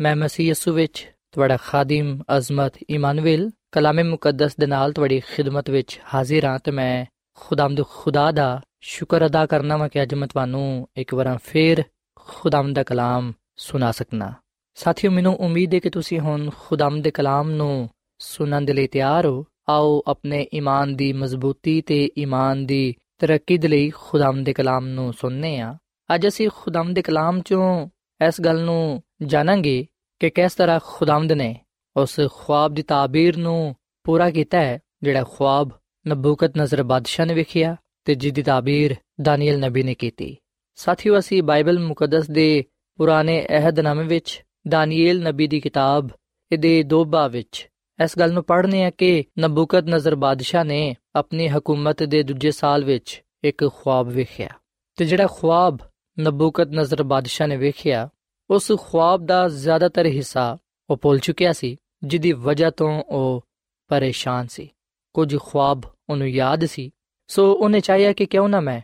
ਮੈਂ 0.00 0.16
ਮਸੀਹ 0.16 0.46
ਯਿਸੂ 0.46 0.72
ਵਿੱਚ 0.72 1.12
ਤੁਹਾਡਾ 1.32 1.56
ਖਾਦਮ, 1.56 2.22
ਅਜ਼ਮਤ 2.36 2.72
ਇਮਾਨੁਅਲ 2.90 3.50
ਕਲਾਮੇ 3.72 4.02
ਮੁਕੱਦਸ 4.02 4.56
ਦੇ 4.56 4.66
ਨਾਲ 4.66 4.92
ਤੁਹਾਡੀ 4.92 5.20
ਖਿਦਮਤ 5.20 5.70
ਵਿੱਚ 5.70 6.00
ਹਾਜ਼ਰ 6.14 6.44
ਹਾਂ 6.44 6.58
ਤੇ 6.58 6.70
ਮੈਂ 6.70 7.06
ਖੁਦਾਮਦ 7.34 7.82
ਖੁਦਾ 7.82 8.30
ਦਾ 8.30 8.60
ਸ਼ੁਕਰ 8.80 9.26
ਅਦਾ 9.26 9.46
ਕਰਨਾ 9.46 9.76
ਮੈਂ 9.76 9.88
ਕਿ 9.88 10.02
ਅੱਜ 10.02 10.14
ਮੈਂ 10.14 10.28
ਤੁਹਾਨੂੰ 10.28 10.88
ਇੱਕ 10.96 11.14
ਵਾਰ 11.14 11.38
ਫੇਰ 11.44 11.82
ਖੁਦਾਮ 12.14 12.72
ਦਾ 12.72 12.82
ਕਲਾਮ 12.82 13.32
ਸੁਣਾ 13.56 13.92
ਸਕਣਾ 13.92 14.32
ਸਾਥੀਓ, 14.74 15.10
ਮੈਨੂੰ 15.10 15.36
ਉਮੀਦ 15.36 15.74
ਹੈ 15.74 15.78
ਕਿ 15.78 15.90
ਤੁਸੀਂ 15.90 16.20
ਹੁਣ 16.20 16.50
ਖੁਦਾਮ 16.58 17.02
ਦੇ 17.02 17.10
ਕਲਾਮ 17.10 17.50
ਨੂੰ 17.50 17.90
ਸੁਣਨ 18.18 18.64
ਦੇ 18.64 18.72
ਲਈ 18.72 18.86
ਤਿਆਰ 18.86 19.26
ਹੋ। 19.26 19.44
ਆਓ 19.68 20.02
ਆਪਣੇ 20.06 20.46
ਈਮਾਨ 20.54 20.96
ਦੀ 20.96 21.12
ਮਜ਼ਬੂਤੀ 21.12 21.80
ਤੇ 21.80 22.10
ਈਮਾਨ 22.18 22.66
ਦੀ 22.66 22.94
ਤਰੱਕੀ 23.18 23.58
ਦੇ 23.58 23.68
ਲਈ 23.68 23.90
ਖੁਦਾਮ 23.90 24.44
ਦੇ 24.44 24.52
ਕਲਾਮ 24.52 24.86
ਨੂੰ 24.86 25.12
ਸੁਣਨੇ 25.12 25.60
ਆ। 25.60 25.76
ਅੱਜ 26.14 26.26
ਅਸੀਂ 26.26 26.48
ਖੁਦਾਮ 26.54 26.94
ਦੇ 26.94 27.02
ਕਲਾਮ 27.02 27.40
ਚੋਂ 27.40 27.88
ਇਸ 28.28 28.40
ਗੱਲ 28.40 28.64
ਨੂੰ 28.64 29.02
ਜਾਣਾਂਗੇ 29.22 29.86
ਕਿ 30.20 30.30
ਕਿਸ 30.30 30.54
ਤਰ੍ਹਾਂ 30.54 30.80
ਖੁਦਾਮਦ 30.84 31.32
ਨੇ 31.32 31.54
ਉਸ 31.96 32.20
ਖੁਆਬ 32.32 32.74
ਦੀ 32.74 32.82
ਤਾਬੀਰ 32.82 33.36
ਨੂੰ 33.36 33.74
ਪੂਰਾ 34.04 34.30
ਕੀਤਾ 34.30 34.60
ਹੈ, 34.60 34.78
ਜਿਹੜਾ 35.02 35.24
ਖੁਆਬ 35.24 35.70
ਨਬੂਕਤ 36.08 36.58
ਨਜ਼ਰ 36.58 36.82
ਬਾਦਸ਼ਾਹ 36.82 37.26
ਨੇ 37.26 37.34
ਵੇਖਿਆ 37.34 37.76
ਤੇ 38.04 38.14
ਜਿਹਦੀ 38.14 38.42
ਤਾਬੀਰ 38.42 38.94
ਦਾਨੀਅਲ 39.20 39.58
ਨਬੀ 39.58 39.82
ਨੇ 39.82 39.94
ਕੀਤੀ। 39.94 40.36
ਸਾਥੀਓ, 40.74 41.18
ਅਸੀਂ 41.18 41.42
ਬਾਈਬਲ 41.42 41.78
ਮੁਕੱਦਸ 41.78 42.30
ਦੇ 42.30 42.64
ਪੁਰਾਣੇ 42.98 43.46
ਅਹਿਦਨਾਮੇ 43.50 44.04
ਵਿੱਚ 44.04 44.42
ਦਾਨੀਏਲ 44.68 45.22
ਨਬੀ 45.22 45.46
ਦੀ 45.46 45.60
ਕਿਤਾਬ 45.60 46.08
ਇਹਦੇ 46.52 46.82
ਦੋ 46.82 47.04
ਬਾਅ 47.04 47.28
ਵਿੱਚ 47.28 47.68
ਇਸ 48.04 48.18
ਗੱਲ 48.18 48.32
ਨੂੰ 48.32 48.44
ਪੜ੍ਹਨੇ 48.44 48.84
ਆ 48.84 48.90
ਕਿ 48.90 49.24
ਨਬੂਕਤ 49.38 49.84
ਨਜ਼ਰ 49.84 50.14
ਬਾਦਸ਼ਾਹ 50.14 50.64
ਨੇ 50.64 50.94
ਆਪਣੀ 51.16 51.48
ਹਕੂਮਤ 51.48 52.02
ਦੇ 52.02 52.22
ਦੂਜੇ 52.22 52.50
ਸਾਲ 52.50 52.84
ਵਿੱਚ 52.84 53.22
ਇੱਕ 53.44 53.64
ਖੁਆਬ 53.68 54.08
ਵੇਖਿਆ 54.08 54.48
ਤੇ 54.96 55.04
ਜਿਹੜਾ 55.04 55.26
ਖੁਆਬ 55.26 55.78
ਨਬੂਕਤ 56.20 56.68
ਨਜ਼ਰ 56.68 57.02
ਬਾਦਸ਼ਾਹ 57.02 57.48
ਨੇ 57.48 57.56
ਵੇਖਿਆ 57.56 58.08
ਉਸ 58.49 58.71
ਖੁਆਬ 58.79 59.25
ਦਾ 59.25 59.47
ਜ਼ਿਆਦਾਤਰ 59.47 60.05
ਹਿੱਸਾ 60.05 60.57
ਉਹ 60.89 60.97
ਭੁੱਲ 60.97 61.19
ਚੁੱਕਿਆ 61.19 61.51
ਸੀ 61.53 61.77
ਜਿਹਦੀ 62.03 62.31
ਵਜ੍ਹਾ 62.31 62.69
ਤੋਂ 62.69 63.03
ਉਹ 63.09 63.43
ਪਰੇਸ਼ਾਨ 63.89 64.47
ਸੀ 64.47 64.69
ਕੁਝ 65.13 65.37
ਖੁਆਬ 65.37 65.81
ਉਹਨੂੰ 66.09 66.29
ਯਾਦ 66.29 66.65
ਸੀ 66.65 66.91
ਸੋ 67.27 67.51
ਉਹਨੇ 67.53 67.79
ਚਾਹਿਆ 67.79 68.13
ਕਿ 68.13 68.25
ਕਿਉਂ 68.25 68.49
ਨਾ 68.49 68.61
ਮੈਂ 68.61 68.81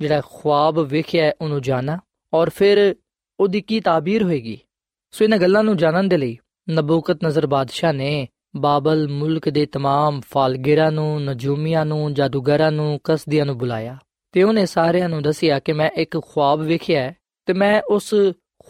ਜਿਹੜਾ 0.00 0.20
ਖੁਆਬ 0.20 0.78
ਵੇਖਿਆ 0.78 1.32
ਉਹਨੂੰ 1.40 1.62
ਜਾਣਾ 1.62 1.98
ਔਰ 2.32 2.50
ਫਿਰ 2.50 2.94
ਉਹਦੀ 3.40 3.60
ਕੀ 3.60 3.80
ਤਾਬੀਰ 3.80 4.22
ਹੋਏਗੀ 4.22 4.58
ਸੋ 5.14 5.24
ਇਹਨਾਂ 5.24 5.38
ਗੱਲਾਂ 5.38 5.62
ਨੂੰ 5.64 5.76
ਜਾਣਨ 5.76 6.08
ਦੇ 6.08 6.16
ਲਈ 6.16 6.36
ਨਬੂਕਤ 6.70 7.24
ਨਜ਼ਰ 7.24 7.46
ਬਾਦਸ਼ਾਹ 7.46 7.92
ਨੇ 7.92 8.28
ਬਾਬਲ 8.56 9.08
ਮੁਲਕ 9.08 9.48
ਦੇ 9.48 9.66
तमाम 9.76 10.20
ਫਾਲਗਿਰਾਂ 10.20 10.92
ਨੂੰ 10.92 11.24
ਨਜੂਮੀਆਂ 11.24 11.84
ਨੂੰ 11.86 12.14
ਜਾਦੂਗਰਾਂ 12.14 12.72
ਨੂੰ 12.72 13.00
ਕਸਦੀਆਂ 13.04 13.46
ਨੂੰ 13.46 13.58
ਬੁਲਾਇਆ 13.58 13.98
ਤੇ 14.32 14.42
ਉਹਨੇ 14.42 14.66
ਸਾਰਿਆਂ 14.66 15.08
ਨੂੰ 15.08 15.22
ਦੱਸਿਆ 15.22 15.58
ਕਿ 15.58 15.72
ਮੈਂ 15.72 15.90
ਇੱਕ 15.90 16.18
ਖੁਆਬ 16.18 16.60
ਵੇਖਿਆ 16.60 17.12
ਤੇ 17.46 17.52
ਮੈਂ 17.52 17.82
ਉਸ 17.90 18.14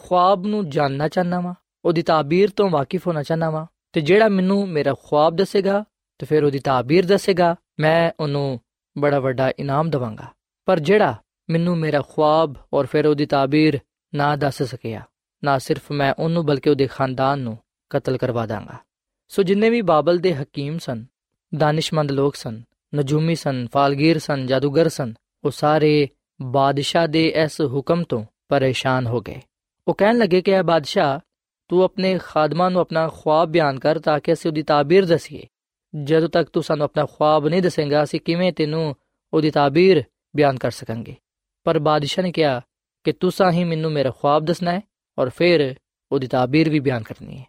ਖੁਆਬ 0.04 0.46
ਨੂੰ 0.46 0.68
ਜਾਣਨਾ 0.68 1.08
ਚਾਹਨਾ 1.08 1.40
ਵਾਂ, 1.40 1.54
ਉਹਦੀ 1.84 2.02
ਤਾਬੀਰ 2.02 2.50
ਤੋਂ 2.50 2.68
ਵਾਕਿਫ 2.70 3.06
ਹੋਣਾ 3.06 3.22
ਚਾਹਨਾ 3.22 3.50
ਵਾਂ 3.50 3.66
ਤੇ 3.92 4.00
ਜਿਹੜਾ 4.00 4.28
ਮੈਨੂੰ 4.28 4.66
ਮੇਰਾ 4.68 4.94
ਖੁਆਬ 5.04 5.36
ਦੱਸੇਗਾ 5.36 5.84
ਤੇ 6.20 6.26
ਫਿਰ 6.26 6.44
ਉਹਦੀ 6.44 6.58
ਤਾਬੀਰ 6.58 7.06
ਦੱਸੇਗਾ, 7.06 7.54
ਮੈਂ 7.80 8.10
ਉਹਨੂੰ 8.20 8.60
ਬੜਾ 8.96 9.18
ਵੱਡਾ 9.18 9.50
ਇਨਾਮ 9.58 9.90
ਦਵਾਂਗਾ। 9.90 10.26
ਪਰ 10.68 10.78
ਜਿਹੜਾ 10.78 11.14
ਮੈਨੂੰ 11.50 11.76
ਮੇਰਾ 11.78 12.00
ਖੁਆਬ 12.08 12.54
ਔਰ 12.72 12.86
ਫਿਰ 12.86 13.06
ਉਹਦੀ 13.06 13.26
ਤਾਬੀਰ 13.26 13.78
ਨਾ 14.14 14.34
ਦੱਸ 14.36 14.62
ਸਕਿਆ, 14.62 15.02
ਨਾ 15.42 15.58
ਸਿਰਫ 15.58 15.90
ਮੈਂ 15.92 16.12
ਉਹਨੂੰ 16.18 16.44
ਬਲਕਿ 16.46 16.70
ਉਹਦੇ 16.70 16.86
ਖਾਨਦਾਨ 16.86 17.38
ਨੂੰ 17.38 17.56
ਕਤਲ 17.90 18.16
ਕਰਵਾ 18.16 18.46
ਦਾਂਗਾ। 18.46 18.78
ਸੋ 19.30 19.42
ਜਿੰਨੇ 19.42 19.70
ਵੀ 19.70 19.80
ਬਾਬਲ 19.82 20.18
ਦੇ 20.18 20.34
ਹਕੀਮ 20.34 20.78
ਸਨ, 20.78 21.04
ਦਾਨਿਸ਼ਮੰਦ 21.52 22.10
ਲੋਕ 22.10 22.34
ਸਨ, 22.34 22.62
ਨਜੂਮੀ 22.94 23.34
ਸਨ, 23.34 23.66
ਫਾਲਗੀਰ 23.72 24.18
ਸਨ, 24.18 24.46
ਜਾਦੂਗਰ 24.46 24.88
ਸਨ, 24.88 25.14
ਉਹ 25.44 25.50
ਸਾਰੇ 25.50 26.08
ਬਾਦਸ਼ਾਹ 26.40 27.06
ਦੇ 27.06 27.26
ਇਸ 27.36 27.60
ਹੁਕਮ 27.60 28.02
ਤੋਂ 28.02 28.24
ਪਰੇਸ਼ਾਨ 28.48 29.06
ਹੋ 29.06 29.20
ਗਏ। 29.20 29.40
ਉਹ 29.88 29.94
ਕਹਿਣ 29.94 30.18
ਲੱਗੇ 30.18 30.42
ਕਿ 30.42 30.50
ਇਹ 30.50 30.62
ਬਾਦਸ਼ਾਹ, 30.62 31.20
ਤੂੰ 31.68 31.82
ਆਪਣੇ 31.82 32.18
ਖਾਦਮਾਂ 32.18 32.70
ਨੂੰ 32.70 32.80
ਆਪਣਾ 32.80 33.08
ਖੁਆਬ 33.08 33.48
ਬਿਆਨ 33.48 33.78
ਕਰ 33.78 33.98
ਤਾਂ 33.98 34.20
ਕਿ 34.20 34.32
ਅਸੀਂ 34.32 34.50
ਉਹਦੀ 34.50 34.62
ਤਾਬੀਰ 34.62 35.06
ਦਸੀਏ। 35.06 35.46
ਜਦੋਂ 36.04 36.28
ਤੱਕ 36.28 36.50
ਤੂੰ 36.50 36.62
ਸਾਨੂੰ 36.62 36.84
ਆਪਣਾ 36.84 37.06
ਖੁਆਬ 37.06 37.48
ਨਹੀਂ 37.48 37.62
ਦੱਸੇਗਾ, 37.62 38.02
ਅਸੀਂ 38.02 38.20
ਕਿਵੇਂ 38.20 38.52
ਤੈਨੂੰ 38.52 38.96
ਉਹਦੀ 39.34 39.50
ਤਾਬੀਰ 39.50 40.04
ਬਿਆਨ 40.36 40.58
ਕਰ 40.58 40.70
ਸਕਾਂਗੇ? 40.70 41.16
ਪਰ 41.64 41.78
ਬਾਦਸ਼ਾਹ 41.78 42.24
ਨੇ 42.24 42.32
ਕਿਹਾ 42.32 42.60
ਕਿ 43.04 43.12
ਤੁਸੀਂ 43.12 43.50
ਹੀ 43.50 43.64
ਮੈਨੂੰ 43.64 43.92
ਮੇਰਾ 43.92 44.10
ਖੁਆਬ 44.10 44.44
ਦੱਸਣਾ 44.44 44.72
ਹੈ 44.72 44.80
ਔਰ 45.18 45.30
ਫਿਰ 45.36 45.74
ਉਹਦੀ 46.12 46.26
ਤਾਬੀਰ 46.26 46.70
ਵੀ 46.70 46.80
ਬਿਆਨ 46.80 47.02
ਕਰਨੀ 47.02 47.38
ਹੈ। 47.38 47.44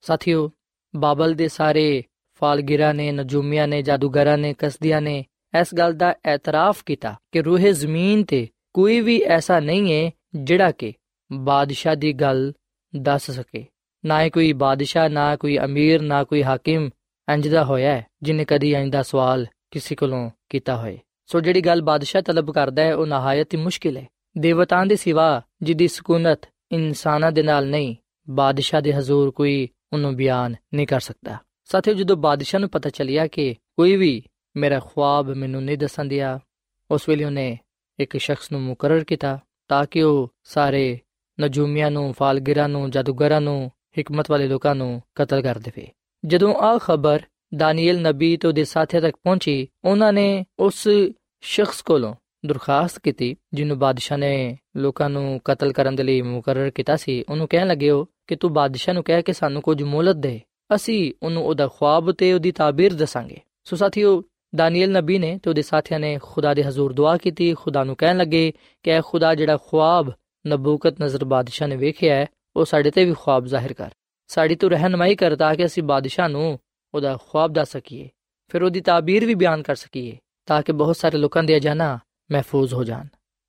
ਸਾਥੀਓ, 0.00 0.50
ਬਾਬਲ 0.96 1.34
ਦੇ 1.34 1.48
ਸਾਰੇ 1.48 2.04
ਫਾਲਗਿਰਾਂ 2.34 2.94
ਨੇ, 2.94 3.12
ਨਜੂਮੀਆਂ 3.12 3.68
ਨੇ, 3.68 3.82
ਜਾਦੂਗਰਾਂ 3.82 4.38
ਨੇ, 4.38 4.54
ਕਸਦੀਆਂ 4.58 5.00
ਨੇ 5.00 5.24
ਇਸ 5.60 5.74
ਗੱਲ 5.74 5.92
ਦਾ 5.92 6.14
ਇਤਰਾਫ 6.34 6.84
ਕੀਤਾ 6.84 7.14
ਕਿ 7.32 7.42
ਰੂਹ 7.42 7.58
ਜ਼ਮੀਨ 7.58 8.24
ਤੇ 8.24 8.48
ਕੋਈ 8.74 9.00
ਵੀ 9.00 9.22
ਐਸਾ 9.22 9.60
ਨਹੀਂ 9.60 9.92
ਹੈ 9.92 10.10
ਜਿਹੜਾ 10.34 10.70
ਕਿ 10.70 10.92
ਬਾਦਸ਼ਾਹ 11.32 11.96
ਦੀ 11.96 12.12
ਗੱਲ 12.12 12.52
ਦੱਸ 12.96 13.30
ਸਕੇ। 13.30 13.66
ਨਾ 14.04 14.22
ਹੀ 14.22 14.30
ਕੋਈ 14.30 14.52
ਬਾਦਸ਼ਾਹ, 14.52 15.08
ਨਾ 15.08 15.36
ਕੋਈ 15.36 15.58
ਅਮੀਰ, 15.58 16.02
ਨਾ 16.02 16.24
ਕੋਈ 16.24 16.42
ਹਾਕਿਮ 16.42 16.90
ਅੰਜਦਾ 17.28 17.64
ਹੋਇਆ 17.64 17.92
ਹੈ, 17.92 18.06
ਜਿਨੇ 18.22 18.44
ਕਦੀ 18.44 18.74
ਇੰਜ 18.74 18.92
ਦਾ 18.92 19.02
ਸਵਾਲ 19.02 19.46
ਕਿਸੇ 19.70 19.94
ਕੋਲੋਂ 19.94 20.30
ਕੀਤਾ 20.48 20.76
ਹੋਏ। 20.76 20.98
ਸੋ 21.26 21.40
ਜਿਹੜੀ 21.40 21.60
ਗੱਲ 21.60 21.82
ਬਾਦਸ਼ਾਹ 21.82 22.22
ਤਲਬ 22.22 22.52
ਕਰਦਾ 22.52 22.82
ਹੈ, 22.82 22.94
ਉਹ 22.94 23.06
ਨਹਾਇਤ 23.06 23.54
ਹੀ 23.54 23.58
ਮੁਸ਼ਕਿਲ 23.58 23.96
ਹੈ। 23.96 24.08
ਦੇਵਤਾਂ 24.38 24.86
ਦੇ 24.86 24.96
ਸਿਵਾ 24.96 25.42
ਜਿੱਦੀ 25.62 25.88
ਸਕੂਨਤ 25.88 26.40
ਇਨਸਾਨਾਂ 26.72 27.32
ਦੇ 27.32 27.42
ਨਾਲ 27.42 27.68
ਨਹੀਂ, 27.68 27.96
ਬਾਦਸ਼ਾਹ 28.30 28.80
ਦੇ 28.80 28.94
ਹਜ਼ੂਰ 28.94 29.30
ਕੋਈ 29.30 29.68
ਉਹਨੂੰ 29.92 30.16
ਬਿਆਨ 30.16 30.54
ਨਹੀਂ 30.74 30.86
ਕਰ 30.86 31.00
ਸਕਦਾ। 31.00 31.38
ਸਾਥੀਓ, 31.64 31.94
ਜਦੋਂ 31.94 32.16
ਬਾਦਸ਼ਾਹ 32.16 32.60
ਨੂੰ 32.60 32.70
ਪਤਾ 32.70 32.90
ਚੱਲਿਆ 32.90 33.26
ਕਿ 33.26 33.54
ਕੋਈ 33.54 33.96
ਵੀ 33.96 34.22
ਮੇਰਾ 34.56 34.80
ਖੁਆਬ 34.80 35.30
ਮੈਨੂੰ 35.30 35.64
ਨਹੀਂ 35.64 35.78
ਦੱਸਣ 35.78 36.04
ਦਿਆ, 36.04 36.40
ਉਸ 36.90 37.08
ਵੇਲੇ 37.08 37.24
ਉਹਨੇ 37.24 37.58
ਇੱਕ 38.00 38.16
ਸ਼ਖਸ 38.16 38.52
ਨੂੰ 38.52 38.62
ਮੁਕਰਰ 38.62 39.04
ਕੀਤਾ 39.04 39.38
ਤਾਂ 39.68 39.86
ਕਿ 39.90 40.02
ਉਹ 40.02 40.34
ਸਾਰੇ 40.44 41.00
ਨਜੂਮੀਆਂ 41.42 41.90
ਨੂੰ, 41.90 42.12
ਫਾਲਗਿਰਾਂ 42.12 42.68
ਨੂੰ, 42.68 42.90
ਜਾਦੂਗਰਾਂ 42.90 43.40
ਨੂੰ, 43.40 43.70
ਹਕਮਤ 44.00 44.30
ਵਾਲੇ 44.30 44.46
ਲੋਕਾਂ 44.48 44.74
ਨੂੰ 44.74 45.02
ਕਤਲ 45.14 45.42
ਕਰ 45.42 45.58
ਦੇਵੇ। 45.58 45.88
ਜਦੋਂ 46.24 46.54
ਆ 46.54 46.78
ਖਬਰ 46.78 47.20
ਦਾਨੀਏਲ 47.54 48.02
ਨਬੀ 48.02 48.36
ਤੇ 48.36 48.48
ਉਹਦੇ 48.48 48.64
ਸਾਥੀਆਂ 48.64 49.02
ਤੱਕ 49.02 49.16
ਪਹੁੰਚੀ, 49.16 49.68
ਉਹਨਾਂ 49.84 50.12
ਨੇ 50.12 50.44
ਉਸ 50.58 50.88
ਸ਼ਖਸ 51.40 51.82
ਕੋਲੋਂ 51.82 52.14
ਦਰਖਾਸਤ 52.46 52.98
ਕੀਤੀ, 52.98 53.36
ਜਿਹਨੂੰ 53.54 53.78
ਬਾਦਸ਼ਾਹ 53.78 54.18
ਨੇ 54.18 54.58
ਲੋਕਾਂ 54.76 55.10
ਨੂੰ 55.10 55.40
ਕਤਲ 55.44 55.72
ਕਰਨ 55.72 55.96
ਦੇ 55.96 56.02
ਲਈ 56.02 56.22
ਮੁਕਰਰ 56.22 56.70
ਕੀਤਾ 56.70 56.96
ਸੀ। 56.96 57.24
ਉਹਨੂੰ 57.28 57.48
ਕਹਿਣ 57.48 57.66
ਲੱਗੇ 57.66 57.90
ਹੋ 57.90 58.06
ਕਿ 58.26 58.36
ਤੂੰ 58.36 58.52
ਬਾਦਸ਼ਾਹ 58.52 58.94
ਨੂੰ 58.94 59.04
ਕਹਿ 59.04 59.22
ਕੇ 59.22 59.32
ਸਾਨੂੰ 59.32 59.62
ਕੁਝ 59.62 59.82
ਮੋਹਲਤ 59.82 60.16
ਦੇ। 60.16 60.40
ਅਸੀਂ 60.74 61.12
ਉਹਨੂੰ 61.22 61.46
ਉਹਦਾ 61.46 61.68
ਖੁਆਬ 61.68 62.12
ਤੇ 62.12 62.32
ਉਹਦੀ 62.32 62.52
ਤਾਬੀਰ 62.52 62.94
ਦੱਸਾਂਗੇ। 62.94 63.36
ਸੋ 63.64 63.76
ਸਾਥੀਓ 63.76 64.22
ਦਾਨੀਏਲ 64.54 64.92
ਨਬੀ 64.92 65.18
ਨੇ 65.18 65.38
ਤੇ 65.42 65.50
ਉਹਦੇ 65.50 65.62
ਸਾਥੀਆਂ 65.62 66.00
ਨੇ 66.00 66.18
ਖੁਦਾ 66.22 66.54
ਦੇ 66.54 66.64
ਹਜ਼ੂਰ 66.64 66.92
ਦੁਆ 66.92 67.16
ਕੀਤੀ। 67.16 67.54
ਖੁਦਾ 67.54 67.84
ਨੂੰ 67.84 67.96
ਕਹਿਣ 67.96 68.16
ਲੱਗੇ 68.16 68.52
ਕਿ 68.82 68.90
ਐ 68.90 69.00
ਖੁਦਾ 69.00 69.34
ਜਿਹੜਾ 69.34 69.56
ਖੁਆਬ 69.56 70.12
ਨਬੂਕਤ 70.46 71.02
ਨਜ਼ਰ 71.02 71.24
ਬਾਦਸ਼ਾਹ 71.24 71.68
ਨੇ 71.68 71.76
ਵੇਖਿਆ 71.76 72.14
ਹੈ, 72.14 72.26
ਉਹ 72.56 72.64
ਸਾਡੇ 72.64 72.90
ਤੇ 72.90 73.04
ਵੀ 73.04 73.12
ਖੁਆਬ 73.12 73.46
ਜ਼ਾਹਿਰ 73.46 73.72
ਕਰ। 73.72 73.90
ਸਾਡੀ 74.26 74.54
ਤੂੰ 74.54 74.70
ਰਹਿਨਮਾਈ 74.70 75.14
ਕਰ 75.14 75.36
ਤਾਂ 75.36 75.54
ਕਿ 75.54 75.64
ਅਸੀਂ 75.64 75.82
ਬਾਦਸ਼ਾਹ 75.82 76.28
ਨੂੰ 76.28 76.58
ਉਹਦਾ 76.94 77.18
ਖੁਆਬ 77.28 77.52
ਦੱਸ 77.52 77.70
ਸਕੀਏ, 77.70 78.08
ਫਿਰ 78.48 78.62
ਉਹਦੀ 78.62 78.80
ਤਾਬੀਰ 78.80 79.26
ਵੀ 79.26 79.34
ਬਿਆਨ 79.34 79.62
ਕਰ 79.62 79.74
ਸਕੀਏ, 79.74 80.18
ਤਾਂ 80.46 80.62
ਕਿ 80.62 80.72
ਬਹੁਤ 80.72 80.96
ਸਾਰੇ 80.96 81.18
ਲੋਕਾਂ 81.18 81.42
ਦੀਆਂ 81.42 81.60
ਜਾਨਾਂ 81.60 81.98
ਮਹਿਫੂਜ਼ 82.32 82.74
ਹੋ 82.74 82.84
ਜਾਣ। 82.84 83.06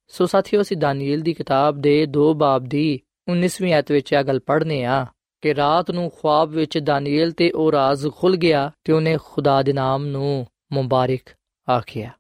ਸੋ 0.08 0.26
ਸਾਥੀਓ, 0.26 0.62
ਅਸੀਂ 0.62 0.78
ਦਾਨੀਏਲ 0.78 1.22
ਦੀ 1.22 1.34
ਕਿਤਾਬ 1.34 1.78
ਦੇ 1.78 2.06
ਦੋ 2.06 2.34
ਬਾਬ 2.34 2.64
ਦੀ 2.64 3.00
19ਵੀਂ 3.28 3.74
ਆਇਤ 3.74 3.92
ਵਿੱਚ 3.92 4.14
ਇਹ 4.14 4.24
ਗੱਲ 4.24 4.40
ਪੜ੍ਹਨੇ 4.40 4.84
ਆ 4.86 5.06
ਕਿ 5.42 5.56
ਰਾਤ 5.56 5.92
ਨੂੰ 5.92 6.12
ਖੁਆਬ 6.22 6.50
ਵਿੱਚ 6.50 6.78
ਦਾਨੀਏਲ 6.78 7.32
ਤੇ 7.32 7.52
ਉਹ 7.52 7.72
ਰਾਜ਼ 7.72 8.08
ਖੁੱਲ 8.08 8.36
ਗਿਆ 8.36 8.72
ਤੇ 8.84 8.94
ਉਹਨੇ 8.94 9.18
ਖੁਦਾ 9.24 9.62
ਦੇ 9.64 9.74
ਨਾਮ 9.74 10.06
ਨੂੰ 10.06 10.48
ਮੁਬਾਰਕ 10.72 11.36
ਆਖਿਆ। 11.72 12.12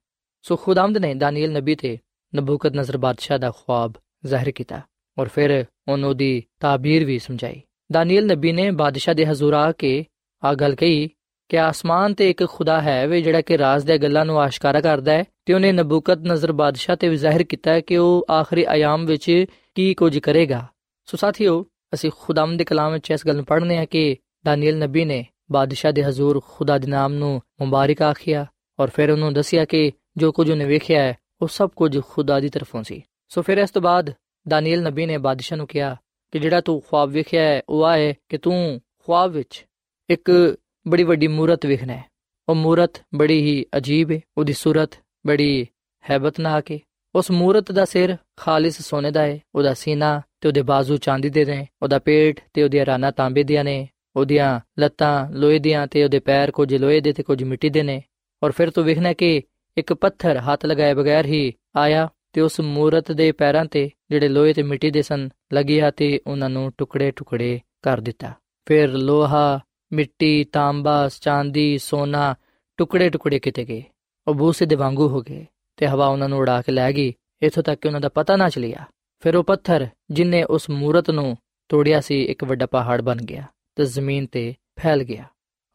ਸੋ 0.41 0.55
ਖੁਦਾਮਦ 0.55 0.97
ਨੇ 0.97 1.13
ਦਾਨੀਏਲ 1.13 1.51
ਨਬੀ 1.51 1.75
ਤੇ 1.75 1.97
ਨਬੂਕਤ 2.35 2.73
ਨਜ਼ਰ 2.73 2.97
ਬਾਦਸ਼ਾਹ 2.97 3.37
ਦਾ 3.37 3.51
ਖੁਆਬ 3.51 3.93
ਜ਼ਾਹਿਰ 4.25 4.51
ਕੀਤਾ 4.51 4.81
ਔਰ 5.19 5.27
ਫਿਰ 5.27 5.65
ਉਹਨੂੰ 5.91 6.17
ਦੀ 6.17 6.43
ਤਾਬੀਰ 6.59 7.05
ਵੀ 7.05 7.19
ਸਮਝਾਈ। 7.19 7.61
ਦਾਨੀਏਲ 7.91 8.25
ਨਬੀ 8.25 8.51
ਨੇ 8.51 8.71
ਬਾਦਸ਼ਾਹ 8.71 9.13
ਦੇ 9.13 9.25
ਹਜ਼ੂਰ 9.25 9.53
ਆ 9.53 9.71
ਕੇ 9.71 10.05
ਆ 10.43 10.53
ਗੱਲ 10.53 10.75
ਕਹੀ 10.75 11.09
ਕਿ 11.49 11.59
ਆਸਮਾਨ 11.59 12.13
ਤੇ 12.13 12.29
ਇੱਕ 12.29 12.45
ਖੁਦਾ 12.45 12.81
ਹੈ 12.81 13.07
ਵੇ 13.07 13.21
ਜਿਹੜਾ 13.21 13.41
ਕਿ 13.41 13.57
ਰਾਜ਼ 13.57 13.85
ਦੇ 13.85 13.97
ਗੱਲਾਂ 13.97 14.25
ਨੂੰ 14.25 14.39
ਆਸ਼ਕਾਰਾ 14.41 14.81
ਕਰਦਾ 14.81 15.13
ਹੈ 15.13 15.23
ਤੇ 15.45 15.53
ਉਹਨੇ 15.53 15.71
ਨਬੂਕਤ 15.71 16.17
ਨਜ਼ਰ 16.17 16.51
ਬਾਦਸ਼ਾਹ 16.51 16.95
ਤੇ 16.95 17.09
ਵੀ 17.09 17.15
ਜ਼ਾਹਿਰ 17.15 17.43
ਕੀਤਾ 17.43 17.79
ਕਿ 17.79 17.97
ਉਹ 17.97 18.25
ਆਖਰੀ 18.31 18.63
ਆਯਾਮ 18.63 19.05
ਵਿੱਚ 19.05 19.45
ਕੀ 19.75 19.93
ਕੁਝ 19.93 20.19
ਕਰੇਗਾ। 20.19 20.67
ਸੋ 21.05 21.17
ਸਾਥੀਓ, 21.17 21.65
ਅਸੀਂ 21.93 22.11
ਖੁਦਾਮ 22.19 22.57
ਦੇ 22.57 22.63
ਕਲਾਮ 22.63 22.93
ਵਿੱਚ 22.93 23.11
ਇਸ 23.11 23.27
ਗੱਲ 23.27 23.35
ਨੂੰ 23.35 23.45
ਪੜ੍ਹਨੇ 23.45 23.77
ਆ 23.77 23.85
ਕਿ 23.85 24.17
ਦਾਨੀਏਲ 24.45 24.77
ਨਬੀ 24.77 25.05
ਨੇ 25.05 25.25
ਬਾਦਸ਼ਾਹ 25.51 25.91
ਦੇ 25.91 26.03
ਹਜ਼ੂਰ 26.03 26.41
ਖੁਦਾ 26.47 26.77
ਦੇ 26.77 26.87
ਨਾਮ 26.87 27.13
ਨੂੰ 27.13 27.41
ਮੁਬਾਰਕ 27.61 28.01
ਆਖਿਆ 28.01 28.45
ਔਰ 28.79 28.89
ਫਿਰ 28.89 29.11
ਉਹਨੂੰ 29.11 29.33
ਦੱਸਿਆ 29.33 29.65
ਕਿ 29.65 29.91
ਜੋ 30.17 30.31
ਕੁਝ 30.31 30.51
ਉਹਨੇ 30.51 30.65
ਵੇਖਿਆ 30.65 31.03
ਹੈ, 31.03 31.17
ਉਹ 31.41 31.47
ਸਭ 31.47 31.69
ਕੁਝ 31.75 31.99
ਖੁਦਾ 32.09 32.39
ਦੀ 32.39 32.49
ਤਰਫੋਂ 32.49 32.83
ਸੀ। 32.83 33.03
ਸੋ 33.35 33.41
ਫਿਰ 33.41 33.57
ਇਸ 33.57 33.71
ਤੋਂ 33.71 33.81
ਬਾਅਦ 33.81 34.13
ਦਾਨੀਏਲ 34.47 34.81
ਨਬੀ 34.83 35.05
ਨੇ 35.05 35.17
ਬਾਦਸ਼ਾਹ 35.17 35.57
ਨੂੰ 35.57 35.67
ਕਿਹਾ 35.67 35.95
ਕਿ 36.31 36.39
ਜਿਹੜਾ 36.39 36.61
ਤੂੰ 36.61 36.81
ਖੁਆਬ 36.81 37.09
ਵੇਖਿਆ 37.09 37.43
ਹੈ, 37.43 37.61
ਉਹ 37.69 37.83
ਆ 37.83 37.97
ਹੈ 37.97 38.13
ਕਿ 38.29 38.37
ਤੂੰ 38.37 38.81
ਖੁਆਬ 39.05 39.31
ਵਿੱਚ 39.31 39.65
ਇੱਕ 40.09 40.57
ਬੜੀ 40.87 41.03
ਵੱਡੀ 41.03 41.27
ਮੂਰਤ 41.27 41.65
ਵੇਖਣਾ 41.65 41.93
ਹੈ। 41.93 42.03
ਉਹ 42.49 42.55
ਮੂਰਤ 42.55 43.01
ਬੜੀ 43.15 43.41
ਹੀ 43.41 43.65
ਅਜੀਬ 43.77 44.11
ਹੈ 44.11 44.19
ਉਹਦੀ 44.37 44.53
ਸੂਰਤ 44.53 44.89
ਬੜੀ 45.27 45.67
ਹੈਬਤਨਾਕ 46.09 46.71
ਹੈ 46.71 46.79
ਉਸ 47.15 47.31
ਮੂਰਤ 47.31 47.71
ਦਾ 47.71 47.85
ਸਿਰ 47.85 48.17
ਖਾਲਿਸ 48.37 48.81
ਸੋਨੇ 48.81 49.11
ਦਾ 49.11 49.21
ਹੈ 49.21 49.39
ਉਹਦਾ 49.55 49.73
ਸੀਨਾ 49.73 50.21
ਤੇ 50.41 50.47
ਉਹਦੇ 50.47 50.61
ਬਾਜ਼ੂ 50.61 50.97
ਚਾਂਦੀ 50.97 51.29
ਦੇ 51.29 51.45
ਨੇ, 51.45 51.67
ਉਹਦਾ 51.83 51.99
ਪੇਟ 51.99 52.39
ਤੇ 52.53 52.63
ਉਹਦੀਆਂ 52.63 52.85
ਰਾਨਾ 52.85 53.11
ਤਾਂਬੇ 53.11 53.43
ਦੀਆਂ 53.43 53.63
ਨੇ, 53.63 53.89
ਉਹਦੀਆਂ 54.15 54.59
ਲੱਤਾਂ 54.79 55.31
ਲੋਹੇ 55.31 55.59
ਦੀਆਂ 55.59 55.87
ਤੇ 55.87 56.03
ਉਹਦੇ 56.03 56.19
ਪੈਰ 56.19 56.51
ਕੁਝ 56.51 56.75
ਲੋਹੇ 56.75 56.99
ਦੇ 57.01 57.13
ਤੇ 57.13 57.23
ਕੁਝ 57.23 57.43
ਮਿੱਟੀ 57.43 57.69
ਦੇ 57.69 57.83
ਨੇ। 57.83 58.03
ਔਰ 58.43 58.51
ਫਿਰ 58.51 58.69
ਤੂੰ 58.69 58.83
ਵੇਖਣਾ 58.83 59.13
ਕਿ 59.13 59.41
ਇੱਕ 59.77 59.93
ਪੱਥਰ 59.93 60.37
ਹੱਥ 60.37 60.65
ਲਗਾਏ 60.65 60.93
ਬਗੈਰ 60.93 61.25
ਹੀ 61.25 61.53
ਆਇਆ 61.75 62.09
ਤੇ 62.33 62.41
ਉਸ 62.41 62.59
ਮੂਰਤ 62.59 63.11
ਦੇ 63.11 63.31
ਪੈਰਾਂ 63.31 63.65
ਤੇ 63.65 63.89
ਜਿਹੜੇ 64.09 64.27
ਲੋਹੇ 64.27 64.53
ਤੇ 64.53 64.63
ਮਿੱਟੀ 64.63 64.91
ਦੇ 64.91 65.01
ਸਨ 65.01 65.29
ਲੱਗਿਆ 65.53 65.91
ਤੇ 65.91 66.19
ਉਹਨਾਂ 66.27 66.49
ਨੂੰ 66.49 66.71
ਟੁਕੜੇ 66.77 67.11
ਟੁਕੜੇ 67.11 67.59
ਕਰ 67.81 67.99
ਦਿੱਤਾ। 67.99 68.31
ਫਿਰ 68.65 68.91
ਲੋਹਾ, 68.91 69.59
ਮਿੱਟੀ, 69.93 70.43
ਤਾਂਬਾ, 70.43 71.09
ਚਾਂਦੀ, 71.21 71.77
ਸੋਨਾ 71.77 72.35
ਟੁਕੜੇ 72.77 73.09
ਟੁਕੜੇ 73.09 73.39
ਕਿਤੇ 73.39 73.65
ਗਏ। 73.65 73.83
ਉਹ 74.27 74.33
ਬੂਸੇ 74.33 74.65
ਦੇ 74.65 74.75
ਵਾਂਗੂ 74.75 75.07
ਹੋ 75.07 75.21
ਗਏ 75.21 75.45
ਤੇ 75.77 75.87
ਹਵਾ 75.87 76.07
ਉਹਨਾਂ 76.07 76.29
ਨੂੰ 76.29 76.39
ਉਡਾ 76.39 76.61
ਕੇ 76.61 76.71
ਲੈ 76.71 76.93
ਗਈ। 76.93 77.13
ਇਥੋਂ 77.43 77.63
ਤੱਕ 77.63 77.81
ਕਿ 77.81 77.87
ਉਹਨਾਂ 77.87 78.01
ਦਾ 78.01 78.09
ਪਤਾ 78.09 78.35
ਨਾ 78.35 78.49
ਚੱਲਿਆ। 78.49 78.85
ਫਿਰ 79.19 79.35
ਉਹ 79.35 79.43
ਪੱਥਰ 79.43 79.87
ਜਿਨੇ 80.11 80.43
ਉਸ 80.43 80.69
ਮੂਰਤ 80.69 81.09
ਨੂੰ 81.09 81.37
ਤੋੜਿਆ 81.69 82.01
ਸੀ, 82.01 82.23
ਇੱਕ 82.23 82.43
ਵੱਡਾ 82.43 82.65
ਪਹਾੜ 82.65 83.01
ਬਣ 83.01 83.15
ਗਿਆ 83.15 83.43
ਤੇ 83.75 83.85
ਜ਼ਮੀਨ 83.85 84.25
ਤੇ 84.25 84.53
ਫੈਲ 84.79 85.03
ਗਿਆ। 85.03 85.23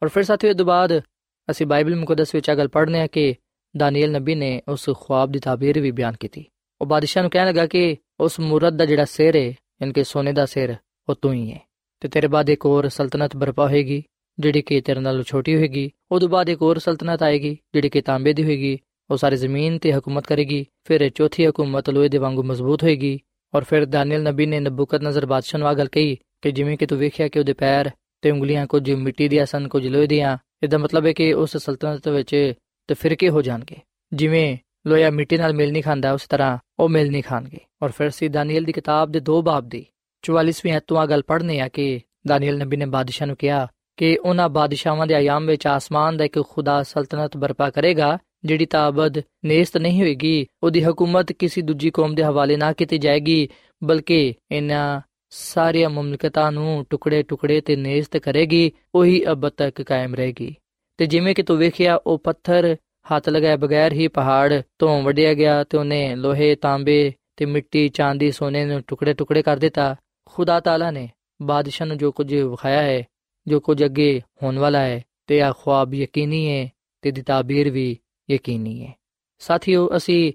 ਔਰ 0.03 0.07
ਫਿਰ 0.07 0.23
ਸਾਥੀਓ 0.23 0.53
ਤੋਂ 0.53 0.65
ਬਾਅਦ 0.65 1.01
ਅਸੀਂ 1.51 1.65
ਬਾਈਬਲ 1.65 1.95
ਮੁਕੱਦਸ 1.95 2.35
ਵਿੱਚ 2.35 2.51
ਅਗਲ 2.51 2.67
ਪੜ੍ਹਨੇ 2.67 3.01
ਆ 3.01 3.07
ਕਿ 3.07 3.35
ਦਾਨੀਏਲ 3.75 4.11
ਨਬੀ 4.11 4.35
ਨੇ 4.35 4.61
ਉਸ 4.67 4.89
ਖੁਆਬ 4.97 5.31
ਦੀ 5.31 5.39
ਤਾਬੀਰ 5.39 5.79
ਵੀ 5.79 5.91
ਬਿਆਨ 5.91 6.15
ਕੀਤੀ 6.15 6.45
ਉਹ 6.81 6.87
ਬਾਦਸ਼ਾਹ 6.87 7.23
ਨੂੰ 7.23 7.31
ਕਹਿਣ 7.31 7.47
ਲੱਗਾ 7.47 7.65
ਕਿ 7.65 7.95
ਉਸ 8.19 8.39
ਮੂਰਤ 8.39 8.73
ਦਾ 8.73 8.85
ਜਿਹੜਾ 8.85 9.05
ਸਿਰ 9.05 9.35
ਹੈ 9.35 9.53
ਇਨਕੇ 9.81 10.03
ਸੋਨੇ 10.03 10.31
ਦਾ 10.33 10.45
ਸਿਰ 10.45 10.75
ਉਹ 11.07 11.15
ਤੂੰ 11.15 11.33
ਹੀ 11.33 11.51
ਹੈ 11.51 11.59
ਤੇ 12.01 12.07
ਤੇਰੇ 12.07 12.27
ਬਾਅਦ 12.27 12.49
ਇੱਕ 12.49 12.65
ਹੋਰ 12.65 12.87
ਸਲਤਨਤ 12.89 13.35
ਬਰਪਾ 13.37 13.67
ਹੋਏਗੀ 13.67 14.01
ਜਿਹੜੀ 14.37 14.61
ਕਿ 14.61 14.79
ਤੇਰੇ 14.81 14.99
ਨਾਲੋਂ 14.99 15.23
ਛੋਟੀ 15.23 15.55
ਹੋਏਗੀ 15.55 15.89
ਉਦੋਂ 16.11 16.29
ਬਾਅਦ 16.29 16.49
ਇੱਕ 16.49 16.61
ਹੋਰ 16.61 16.79
ਸਲਤਨਤ 16.79 17.23
ਆਏਗੀ 17.23 17.57
ਜਿਹੜੀ 17.73 17.89
ਕਿ 17.89 18.01
ਤਾਂਬੇ 18.01 18.33
ਦੀ 18.33 18.43
ਹੋਏਗੀ 18.43 18.77
ਉਹ 19.09 19.17
ਸਾਰੀ 19.17 19.35
ਜ਼ਮੀਨ 19.35 19.77
ਤੇ 19.77 19.91
ਹਕੂਮਤ 19.93 20.27
ਕਰੇਗੀ 20.27 20.65
ਫਿਰ 20.85 21.09
ਚੌਥੀ 21.09 21.47
ਹਕੂਮਤ 21.47 21.89
ਲੋਹੇ 21.89 22.09
ਦੇ 22.09 22.17
ਵਾਂਗੂ 22.17 22.43
ਮਜ਼ਬੂਤ 22.43 22.83
ਹੋਏਗੀ 22.83 23.19
ਔਰ 23.53 23.63
ਫਿਰ 23.63 23.85
ਦਾਨੀਏਲ 23.85 24.23
ਨਬੀ 24.23 24.45
ਨੇ 24.45 24.59
ਨਬੂਕਤ 24.59 25.03
ਨਜ਼ਰ 25.03 25.25
ਬਾਦਸ਼ਾਹ 25.25 25.59
ਨੂੰ 25.59 25.67
ਆ 25.67 25.73
ਗੱਲ 25.73 25.87
ਕਹੀ 25.87 26.15
ਕਿ 26.41 26.51
ਜਿਵੇਂ 26.51 26.77
ਕਿ 26.77 26.85
ਤੂੰ 26.85 26.97
ਵੇਖਿਆ 26.97 27.27
ਕਿ 27.27 27.39
ਉਹਦੇ 27.39 27.53
ਪੈਰ 27.53 27.89
ਤੇ 28.23 28.31
ਉਂਗਲੀਆਂ 28.31 28.65
ਕੁਝ 28.67 28.89
ਮਿੱਟੀ 28.91 29.27
ਦੀਆਂ 29.27 29.45
ਸਨ 29.45 29.67
ਕੁਝ 29.67 29.85
ਲੋਹੇ 29.87 30.07
ਦੀਆਂ 30.07 30.37
ਇਹਦਾ 30.63 30.77
ਮਤਲਬ 30.77 31.05
ਹੈ 31.05 31.13
ਕਿ 31.13 31.31
ਉਸ 31.33 31.57
ਸਲਤਨਤ 31.57 32.07
ਵਿੱਚ 32.07 32.35
ਤੇ 32.89 32.95
ਫਿਰਕੇ 32.95 33.29
ਹੋ 33.29 33.41
ਜਾਣਗੇ? 33.41 33.75
ਜਿਵੇਂ 34.13 34.57
ਲੋਹਾ 34.87 35.09
ਮਿੱਟੀ 35.09 35.37
ਨਾਲ 35.37 35.53
ਮਿਲ 35.53 35.71
ਨਹੀਂ 35.71 35.83
ਖਾਂਦਾ, 35.83 36.11
ਉਸ 36.11 36.27
ਤਰ੍ਹਾਂ 36.27 36.57
ਉਹ 36.79 36.89
ਮਿਲ 36.89 37.11
ਨਹੀਂ 37.11 37.23
ਖਾਣਗੇ। 37.23 37.57
ਔਰ 37.83 37.91
ਫਿਰ 37.91 38.09
ਸੀ 38.09 38.27
ਦਾਨੀਏਲ 38.27 38.63
ਦੀ 38.63 38.71
ਕਿਤਾਬ 38.71 39.11
ਦੇ 39.11 39.19
ਦੋ 39.19 39.41
ਬਾਬ 39.41 39.69
ਦੀ। 39.69 39.85
44ਵੀਂ 40.21 40.73
ਹੱਤੋਂ 40.73 40.97
ਆ 40.97 41.05
ਗੱਲ 41.05 41.21
ਪੜ੍ਹਨੇ 41.21 41.59
ਆ 41.59 41.67
ਕਿ 41.67 42.01
ਦਾਨੀਏਲ 42.27 42.57
ਨਬੀ 42.57 42.77
ਨੇ 42.77 42.85
ਬਾਦਸ਼ਾਹ 42.85 43.27
ਨੂੰ 43.27 43.35
ਕਿਹਾ 43.35 43.67
ਕਿ 43.97 44.17
ਉਹਨਾਂ 44.17 44.49
ਬਾਦਸ਼ਾਹਾਂ 44.49 45.07
ਦੇ 45.07 45.13
ਆਯਾਮ 45.13 45.45
ਵਿੱਚ 45.45 45.67
ਆਸਮਾਨ 45.67 46.17
ਦਾ 46.17 46.25
ਇੱਕ 46.25 46.41
ਖੁਦਾ 46.49 46.83
ਸਲਤਨਤ 46.83 47.37
ਬਰਪਾ 47.37 47.69
ਕਰੇਗਾ, 47.69 48.17
ਜਿਹੜੀ 48.45 48.65
ਤਾਬਦ 48.65 49.21
ਨੇਸਤ 49.45 49.77
ਨਹੀਂ 49.77 50.01
ਹੋਏਗੀ, 50.01 50.47
ਉਹਦੀ 50.63 50.83
ਹਕੂਮਤ 50.83 51.31
ਕਿਸੇ 51.31 51.61
ਦੂਜੀ 51.61 51.89
ਕੌਮ 51.89 52.15
ਦੇ 52.15 52.23
ਹਵਾਲੇ 52.23 52.55
ਨਾ 52.57 52.73
ਕੀਤੀ 52.73 52.97
ਜਾਏਗੀ, 52.97 53.49
ਬਲਕਿ 53.83 54.33
ਇਹਨਾਂ 54.51 55.01
ਸਾਰੀਆਂ 55.29 55.89
ਮੁਮਲਕਤਾਂ 55.89 56.51
ਨੂੰ 56.51 56.85
ਟੁਕੜੇ 56.89 57.23
ਟੁਕੜੇ 57.23 57.61
ਤੇ 57.61 57.75
ਨੇਸਤ 57.75 58.17
ਕਰੇਗੀ, 58.17 58.71
ਉਹੀ 58.95 59.25
ਅਬ 59.31 59.49
ਤੱਕ 59.49 59.81
ਕਾਇਮ 59.81 60.15
ਰਹੇਗੀ। 60.15 60.55
ਤੇ 60.99 61.05
ਜਿਵੇਂ 61.05 61.35
ਕਿ 61.35 61.43
ਤੂੰ 61.43 61.57
ਵੇਖਿਆ, 61.57 61.95
ਉਹ 61.95 62.17
ਪੱਥਰ 62.17 62.75
ਹੱਥ 63.11 63.29
ਲਗਾਏ 63.29 63.57
ਬਗੈਰ 63.57 63.93
ਹੀ 63.93 64.07
ਪਹਾੜ 64.07 64.61
ਤੋਂ 64.79 65.03
ਵੱਢਿਆ 65.03 65.33
ਗਿਆ 65.33 65.63
ਤੇ 65.63 65.77
ਉਹਨੇ 65.77 66.15
ਲੋਹੇ, 66.15 66.55
ਤਾਂਬੇ 66.55 67.13
ਤੇ 67.37 67.45
ਮਿੱਟੀ, 67.45 67.89
ਚਾਂਦੀ, 67.89 68.31
ਸੋਨੇ 68.31 68.65
ਨੂੰ 68.65 68.81
ਟੁਕੜੇ 68.87 69.13
ਟੁਕੜੇ 69.13 69.41
ਕਰ 69.41 69.57
ਦਿੱਤਾ। 69.57 69.95
ਖੁਦਾ 70.25 70.59
ਤਾਲਾ 70.59 70.91
ਨੇ 70.91 71.09
ਬਾਦਸ਼ਾਹ 71.41 71.87
ਨੂੰ 71.87 71.97
ਜੋ 71.97 72.11
ਕੁਝ 72.11 72.35
ਵਿਖਾਇਆ 72.35 72.81
ਹੈ, 72.81 73.03
ਜੋ 73.47 73.59
ਕੁਝ 73.59 73.85
ਅੱਗੇ 73.85 74.21
ਹੋਣ 74.43 74.59
ਵਾਲਾ 74.59 74.79
ਹੈ, 74.79 75.03
ਤੇ 75.27 75.41
ਆ 75.41 75.51
ਖੁਆਬ 75.51 75.93
ਯਕੀਨੀ 75.93 76.47
ਹੈ 76.49 76.71
ਤੇ 77.01 77.11
ਦੀ 77.11 77.21
ਤਾਬੀਰ 77.21 77.69
ਵੀ 77.69 77.97
ਯਕੀਨੀ 78.31 78.85
ਹੈ। 78.85 78.93
ਸਾਥੀਓ, 79.39 79.89
ਅਸੀਂ 79.97 80.33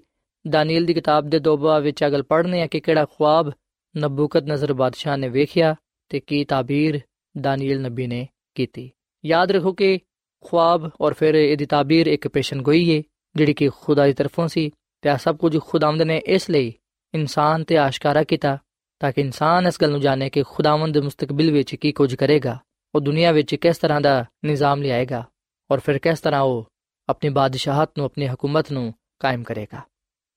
ਦਾਨੀਲ 0.49 0.85
ਦੀ 0.85 0.93
ਕਿਤਾਬ 0.93 1.29
ਦੇ 1.29 1.39
ਦੋਬਾ 1.39 1.79
ਵਿੱਚ 1.79 2.05
ਅਗਲ 2.05 2.23
ਪੜ੍ਹਨੇ 2.23 2.61
ਆ 2.61 2.67
ਕਿ 2.67 2.79
ਕਿਹੜਾ 2.79 3.05
ਖੁਆਬ 3.05 3.51
ਨਬੂਕਤ 3.97 4.43
ਨਜ਼ਰ 4.43 4.73
ਬਾਦਸ਼ਾਹ 4.73 5.17
ਨੇ 5.17 5.29
ਵੇਖਿਆ 5.29 5.75
ਤੇ 6.09 6.19
ਕੀ 6.19 6.45
ਤਾਬੀਰ 6.45 6.99
ਦਾਨੀਲ 7.41 7.81
ਨਬੀ 7.81 8.07
ਨੇ 8.07 8.27
ਕੀਤੀ। 8.55 8.91
ਯਾਦ 9.25 9.51
ਰੱਖੋ 9.51 9.73
ਕਿ 9.73 9.99
ਖੁਆਬ 10.45 10.89
ਔਰ 11.01 11.13
ਫਿਰ 11.13 11.35
ਇਹਦੀ 11.35 11.65
ਤਾਬੀਰ 11.65 12.07
ਇੱਕ 12.07 12.27
ਪੇਸ਼ਨਗੋਈ 12.27 12.89
ਹੈ 12.89 13.01
ਜਿਹੜੀ 13.35 13.53
ਕਿ 13.53 13.69
ਖੁਦਾ 13.75 14.05
ਦੀ 14.05 14.13
ਤਰਫੋਂ 14.13 14.47
ਸੀ 14.47 14.71
ਤੇ 15.03 15.09
ਆ 15.09 15.15
ਸਭ 15.17 15.37
ਕੁਝ 15.37 15.57
ਖੁਦਾਵੰਦ 15.59 16.01
ਨੇ 16.01 16.21
ਇਸ 16.27 16.49
ਲਈ 16.49 16.73
ਇਨਸਾਨ 17.13 17.63
ਤੇ 17.63 17.77
ਆਸ਼ਕਾਰਾ 17.77 18.23
ਕੀਤਾ 18.23 18.57
ਤਾਂ 19.01 19.11
ਕਿ 19.11 19.21
ਇਨਸਾਨ 19.21 19.67
ਇਸ 19.67 19.81
ਗੱਲ 19.81 19.91
ਨੂੰ 19.91 19.99
ਜਾਣੇ 20.01 20.29
ਕਿ 20.29 20.43
ਖੁਦਾਵੰਦ 20.43 20.97
ਮੁਸਤਕਬਲ 20.97 21.51
ਵਿੱਚ 21.51 21.75
ਕੀ 21.75 21.91
ਕੁਝ 21.91 22.13
ਕਰੇਗਾ 22.15 22.57
ਉਹ 22.93 23.01
ਦੁਨੀਆ 23.01 23.31
ਵਿੱਚ 23.31 23.55
ਕਿਸ 23.55 23.77
ਤਰ੍ਹਾਂ 23.77 24.01
ਦਾ 24.01 24.23
ਨਿਜ਼ਾਮ 24.45 24.81
ਲਿਆਏਗਾ 24.81 25.23
ਔਰ 25.69 25.79
ਫਿਰ 25.79 25.97
ਕਿਸ 25.97 26.19
ਤਰ੍ਹਾਂ 26.19 26.41
ਉਹ 26.41 26.65
ਆਪਣੀ 27.09 27.29
ਬਾਦਸ਼ਾਹਤ 27.29 27.91
ਨੂੰ 27.97 28.05
ਆਪਣੀ 28.05 28.27
ਹਕੂਮਤ 28.27 28.71
ਨੂੰ 28.71 28.93
ਕਾਇਮ 29.19 29.43
ਕਰੇਗਾ 29.43 29.81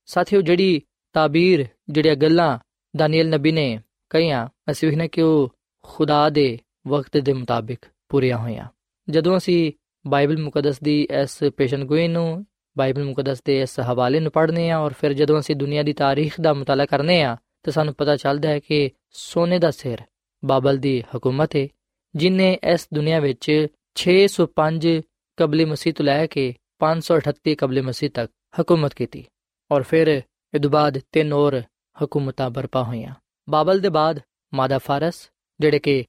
ਸਾਥੀਓ 0.07 0.41
ਜਿਹੜੀ 0.41 0.81
ਤਾਬੀਰ 1.15 1.65
ਜਿਹੜੀਆਂ 1.89 2.15
ਗੱਲਾਂ 2.15 2.57
ਦਾਨੀਏਲ 2.93 3.29
ਨਬੀ 3.29 3.51
ਨੇ 3.51 3.79
ਕਹੀਆਂ 4.11 4.47
ਅਸੀਂ 4.71 4.89
ਵੇਖਨੇ 4.89 5.07
ਕਿ 5.07 5.21
ਉਹ 5.21 5.49
ਖੁਦਾ 5.85 6.29
ਦੇ 6.29 6.57
ਵਕਤ 6.87 7.17
ਦੇ 7.17 7.33
ਮੁਤਾਬਿਕ 7.33 7.85
ਪੂਰੀਆਂ 8.09 8.37
ਹੋਈਆਂ 8.37 8.67
ਜਦੋਂ 9.07 9.37
ਅਸੀਂ 9.37 9.71
ਬਾਈਬਲ 10.09 10.37
ਮੁਕੱਦਸ 10.37 10.79
ਦੀ 10.79 11.07
ਇਸ 11.23 11.43
ਪੇਸ਼ਨਗੋਈ 11.57 12.07
ਨੂੰ, 12.07 12.45
ਬਾਈਬਲ 12.77 13.03
ਮੁਕੱਦਸ 13.03 13.43
ਦੇ 13.45 13.61
ਇਸ 13.61 13.79
ਹਵਾਲੇ 13.79 14.19
ਨੂੰ 14.19 14.31
ਪੜ੍ਹਨੇ 14.31 14.69
ਆ 14.69 14.79
ਔਰ 14.79 14.93
ਫਿਰ 14.93 15.13
ਜਦੋਂ 15.13 15.39
ਅਸੀਂ 15.39 15.55
ਦੁਨੀਆ 15.55 15.83
ਦੀ 15.83 15.93
ਤਾਰੀਖ 15.93 16.41
ਦਾ 16.41 16.53
ਮਤਾਲਾ 16.53 16.85
ਕਰਨੇ 16.85 17.23
ਆ 17.23 17.37
ਤਾਂ 17.63 17.73
ਸਾਨੂੰ 17.73 17.93
ਪਤਾ 17.93 18.15
ਚੱਲਦਾ 18.15 18.49
ਹੈ 18.49 18.59
ਕਿ 18.59 18.91
ਸੋਨੇ 19.11 19.59
ਦਾ 19.59 19.71
ਸਿਰ 19.71 19.97
ਬਾਬਲ 20.45 20.77
ਦੀ 20.77 21.03
ਹਕੂਮਤ 21.17 21.55
ਹੈ 21.55 21.67
ਜਿਨੇ 22.15 22.57
ਇਸ 22.73 22.87
ਦੁਨੀਆ 22.93 23.19
ਵਿੱਚ 23.19 23.67
605 23.95 25.01
ਕਬਲੇ 25.37 25.65
ਮਸੀਹ 25.65 25.93
ਤੋਂ 25.93 26.05
ਲੈ 26.05 26.27
ਕੇ 26.27 26.55
538 26.79 27.55
ਕਬਲੇ 27.55 27.81
ਮਸੀਹ 27.81 28.09
ਤੱਕ 28.09 28.31
ਹਕੂਮਤ 28.61 28.93
ਕੀਤੀ 28.93 29.25
ਔਰ 29.71 29.83
ਫਿਰ 29.83 30.07
ਇਹ 30.53 30.59
ਤੋਂ 30.59 30.71
ਬਾਅਦ 30.71 30.99
ਤਿੰਨ 31.11 31.31
ਹੋਰ 31.31 31.61
ਹਕੂਮਤਾਂ 32.03 32.49
ਬਰਪਾ 32.49 32.83
ਹੋਈਆਂ। 32.83 33.15
ਬਾਬਲ 33.49 33.79
ਦੇ 33.79 33.89
ਬਾਅਦ 33.89 34.19
ਮਾਦਾ 34.53 34.77
ਫਾਰਸ, 34.77 35.29
ਜਿਹੜੇ 35.59 35.79
ਕਿ 35.79 36.05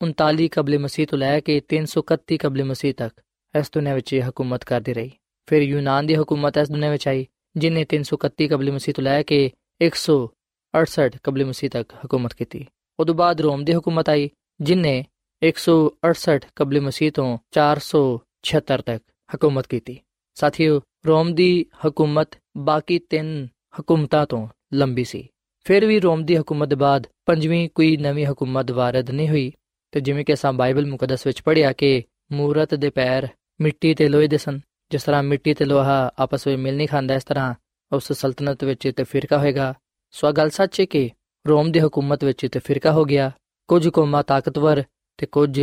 539 0.00 0.48
ਕਬਲੇ 0.48 0.78
ਮਸੀਹ 0.78 1.06
ਤੋਂ 1.06 1.18
ਲੈ 1.18 1.40
ਕੇ 1.40 1.60
331 1.60 2.36
ਕਬਲੇ 2.36 2.62
ਮਸੀਹ 2.62 2.94
ਤੱਕ 2.94 3.20
ਇਸ 3.58 3.70
ਦੁਨੀਆ 3.74 3.94
ਵਿੱਚ 3.94 4.20
ਹਕੂਮਤ 4.28 4.64
ਕਰਦੀ 4.64 4.94
ਰਹੀ। 4.94 5.10
ਫਿਰ 5.46 5.62
ਯੂਨਾਨ 5.62 6.06
ਦੀ 6.06 6.14
ਹਕੂਮਤ 6.14 6.58
ਇਸ 6.58 6.70
ਦੁਨੀਆ 6.70 6.90
ਵਿੱਚ 6.90 7.08
ਆਈ, 7.08 7.26
ਜਿਨੇ 7.56 7.84
331 7.84 8.48
ਕਬਲੇ 8.48 8.70
ਮਸੀਹ 8.70 8.94
ਤੋਂ 8.94 9.04
ਲੈ 9.04 9.22
ਕੇ 9.22 9.52
168 9.80 11.18
ਕਬਲੇ 11.22 11.44
ਮਸੀਹ 11.44 11.70
ਤੱਕ 11.70 11.92
ਹਕੂਮਤ 12.06 12.34
ਕੀਤੀ। 12.34 12.66
ਉਦੋਂ 13.00 13.14
ਬਾਅਦ 13.14 13.40
ਰੋਮ 13.40 13.64
ਦੀ 13.64 13.72
ਹਕੂਮਤ 13.72 14.08
ਆਈ, 14.08 14.30
ਜਿਨੇ 14.60 15.04
168 15.42 16.44
ਕਬਲੇ 16.56 16.80
ਮਸੀਹ 16.80 17.12
ਤੋਂ 17.12 17.38
476 17.50 18.82
ਤੱਕ 18.82 19.04
ਹਕੂਮਤ 19.36 19.66
ਕੀਤੀ। 19.66 20.00
ਸਾਥੀਓ, 20.34 20.80
ਰੋਮ 21.06 21.34
ਦੀ 21.34 21.66
ਹਕੂਮਤ 21.86 22.28
ਬਾਕੀ 22.56 22.98
ਤਿੰਨ 22.98 23.48
ਹਕੂਮਤਾਂ 23.80 24.26
ਤੋਂ 24.26 24.48
ਲੰਬੀ 24.72 25.04
ਸੀ। 25.04 25.28
ਫਿਰ 25.64 25.86
ਵੀ 25.86 26.00
ਰੋਮ 26.00 26.24
ਦੀ 26.24 26.36
ਹਕੂਮਤ 26.36 26.68
ਦੇ 26.68 26.76
ਬਾਅਦ 26.76 27.06
ਪੰਜਵੀਂ 27.26 27.68
ਕੋਈ 27.74 27.96
ਨਵੀਂ 27.96 28.26
ਹਕੂਮਤ 28.26 28.70
ਵਾਰਦ 28.70 29.10
ਨਹੀਂ 29.10 29.28
ਹੋਈ। 29.28 29.52
ਤੇ 29.92 30.00
ਜਿਵੇਂ 30.00 30.24
ਕਿ 30.24 30.34
ਅਸਾਂ 30.34 30.52
ਬਾਈਬਲ 30.52 30.86
ਮੁਕੱਦਸ 30.86 31.26
ਵਿੱਚ 31.26 31.42
ਪੜ੍ਹਿਆ 31.42 31.72
ਕਿ 31.72 32.02
ਮੂਰਤ 32.32 32.74
ਦੇ 32.74 32.90
ਪੈਰ 32.90 33.28
ਮਿੱਟੀ 33.60 33.94
ਤੇ 33.94 34.08
ਲੋਹੇ 34.08 34.28
ਦੇ 34.28 34.38
ਸਨ, 34.38 34.60
ਜਿਸ 34.90 35.02
ਤਰ੍ਹਾਂ 35.02 35.22
ਮਿੱਟੀ 35.22 35.54
ਤੇ 35.54 35.64
ਲੋਹਾ 35.64 36.10
ਆਪਸ 36.18 36.46
ਵਿੱਚ 36.46 36.58
ਮਿਲ 36.58 36.76
ਨਹੀਂ 36.76 36.88
ਖਾਂਦਾ, 36.88 37.14
ਇਸ 37.14 37.24
ਤਰ੍ਹਾਂ 37.24 37.54
ਉਸ 37.92 38.12
ਸਲਤਨਤ 38.12 38.64
ਵਿੱਚ 38.64 38.92
ਤੇ 38.96 39.04
ਫਿਰਕਾ 39.04 39.38
ਹੋਏਗਾ। 39.38 39.74
ਸੋ 40.10 40.32
ਗੱਲ 40.32 40.50
ਸੱਚ 40.50 40.80
ਹੈ 40.80 40.84
ਕਿ 40.84 41.10
ਰੋਮ 41.46 41.72
ਦੀ 41.72 41.80
ਹਕੂਮਤ 41.80 42.24
ਵਿੱਚ 42.24 42.46
ਤੇ 42.52 42.58
ਫਿਰਕਾ 42.58 42.92
ਹੋ 42.92 43.04
ਗਿਆ, 43.04 43.30
ਕੁਝ 43.68 43.88
ਕੌਮਾਂ 43.88 44.22
ਤਾਕਤਵਰ 44.22 44.82
ਤੇ 45.18 45.26
ਕੁਝ 45.26 45.60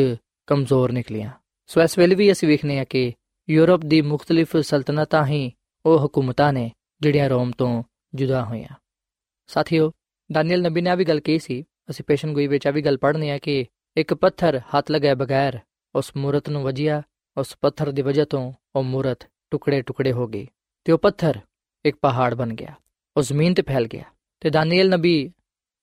ਕਮਜ਼ੋਰ 0.48 0.92
ਨਿਕਲੀਆਂ। 0.92 1.32
ਸੋ 1.68 1.82
ਇਸ 1.82 1.98
ਵੇਲੇ 1.98 2.16
ਵੀ 2.16 2.32
ਅਸੀਂ 2.32 2.48
ਵੇਖਨੇ 2.48 2.80
ਆ 2.80 2.84
ਕਿ 2.84 3.14
ਯੂਰਪ 3.50 3.82
ਦੀ 3.86 4.02
ਮੁxtਲਿਫ 4.02 4.58
ਸਲਤਨਤਾਂ 4.58 5.26
ਹੀ 5.26 5.52
ਉਹ 5.86 6.06
ਹਕੂਮਤਾਂ 6.06 6.54
ਨੇ 6.54 6.72
ਜਿਹੜੀਆਂ 7.02 7.30
ਰੋਮ 7.30 7.52
ਤੋਂ 7.52 7.84
ਜੁਦਾ 8.16 8.46
ਹੋਈਆਂ। 8.46 8.76
ਸਾਥੀਓ, 9.48 9.92
ਦਾਨੀਅਲ 10.32 10.62
ਨਬੀ 10.62 10.82
ਨੇ 10.82 10.90
ਆ 10.90 10.96
ਵੀ 10.96 11.06
ਗੱਲ 11.06 11.20
ਕਹੀ 11.20 11.40
ਸੀ, 11.40 11.64
ਅਸੀਂ 11.90 12.06
ਪੇਸ਼ਨ 12.06 12.34
ਗੋਈ 12.34 12.48
ਵਿੱਚ 12.48 12.68
ਆ 12.68 12.72
ਵੀ 12.72 12.82
ਗੱਲ 12.82 12.98
ਪੜ੍ਹਨੀ 12.98 13.30
ਆ 13.30 13.38
ਕਿ 13.38 13.66
ਇੱਕ 13.98 14.14
ਪੱਥਰ 14.14 14.60
ਹੱਥ 14.74 14.90
ਲਗਾਏ 14.92 15.16
ਬਗੈਰ, 15.16 15.58
ਉਸ 15.96 16.12
ਮੂਰਤ 16.18 16.50
ਨੂੰ 16.50 16.62
ਵਜਿਆ, 16.64 17.02
ਉਸ 17.38 17.56
ਪੱਥਰ 17.62 17.92
ਦੀ 17.92 18.02
ਵਜ੍ਹਾ 18.02 18.26
ਤੋਂ 18.26 18.54
ਉਹ 18.76 18.84
ਮੂਰਤ 18.84 19.24
ਟੁਕੜੇ 19.52 19.82
ਟੁਕੜੇ 19.82 20.12
ਹੋ 20.12 20.28
ਗਈ 20.28 20.48
ਤੇ 20.86 20.92
ਉਹ 20.92 20.98
ਪੱਥਰ 20.98 21.40
ਇੱਕ 21.86 21.98
ਪਹਾੜ 22.02 22.34
ਬਣ 22.34 22.54
ਗਿਆ, 22.54 22.74
ਉਹ 23.18 23.22
ਜ਼ਮੀਨ 23.22 23.54
ਤੇ 23.54 23.62
ਫੈਲ 23.62 23.88
ਗਿਆ 23.88 24.04
ਤੇ 24.42 24.50
ਦਾਨੀਅਲ 24.50 24.90
ਨਬੀ 24.90 25.16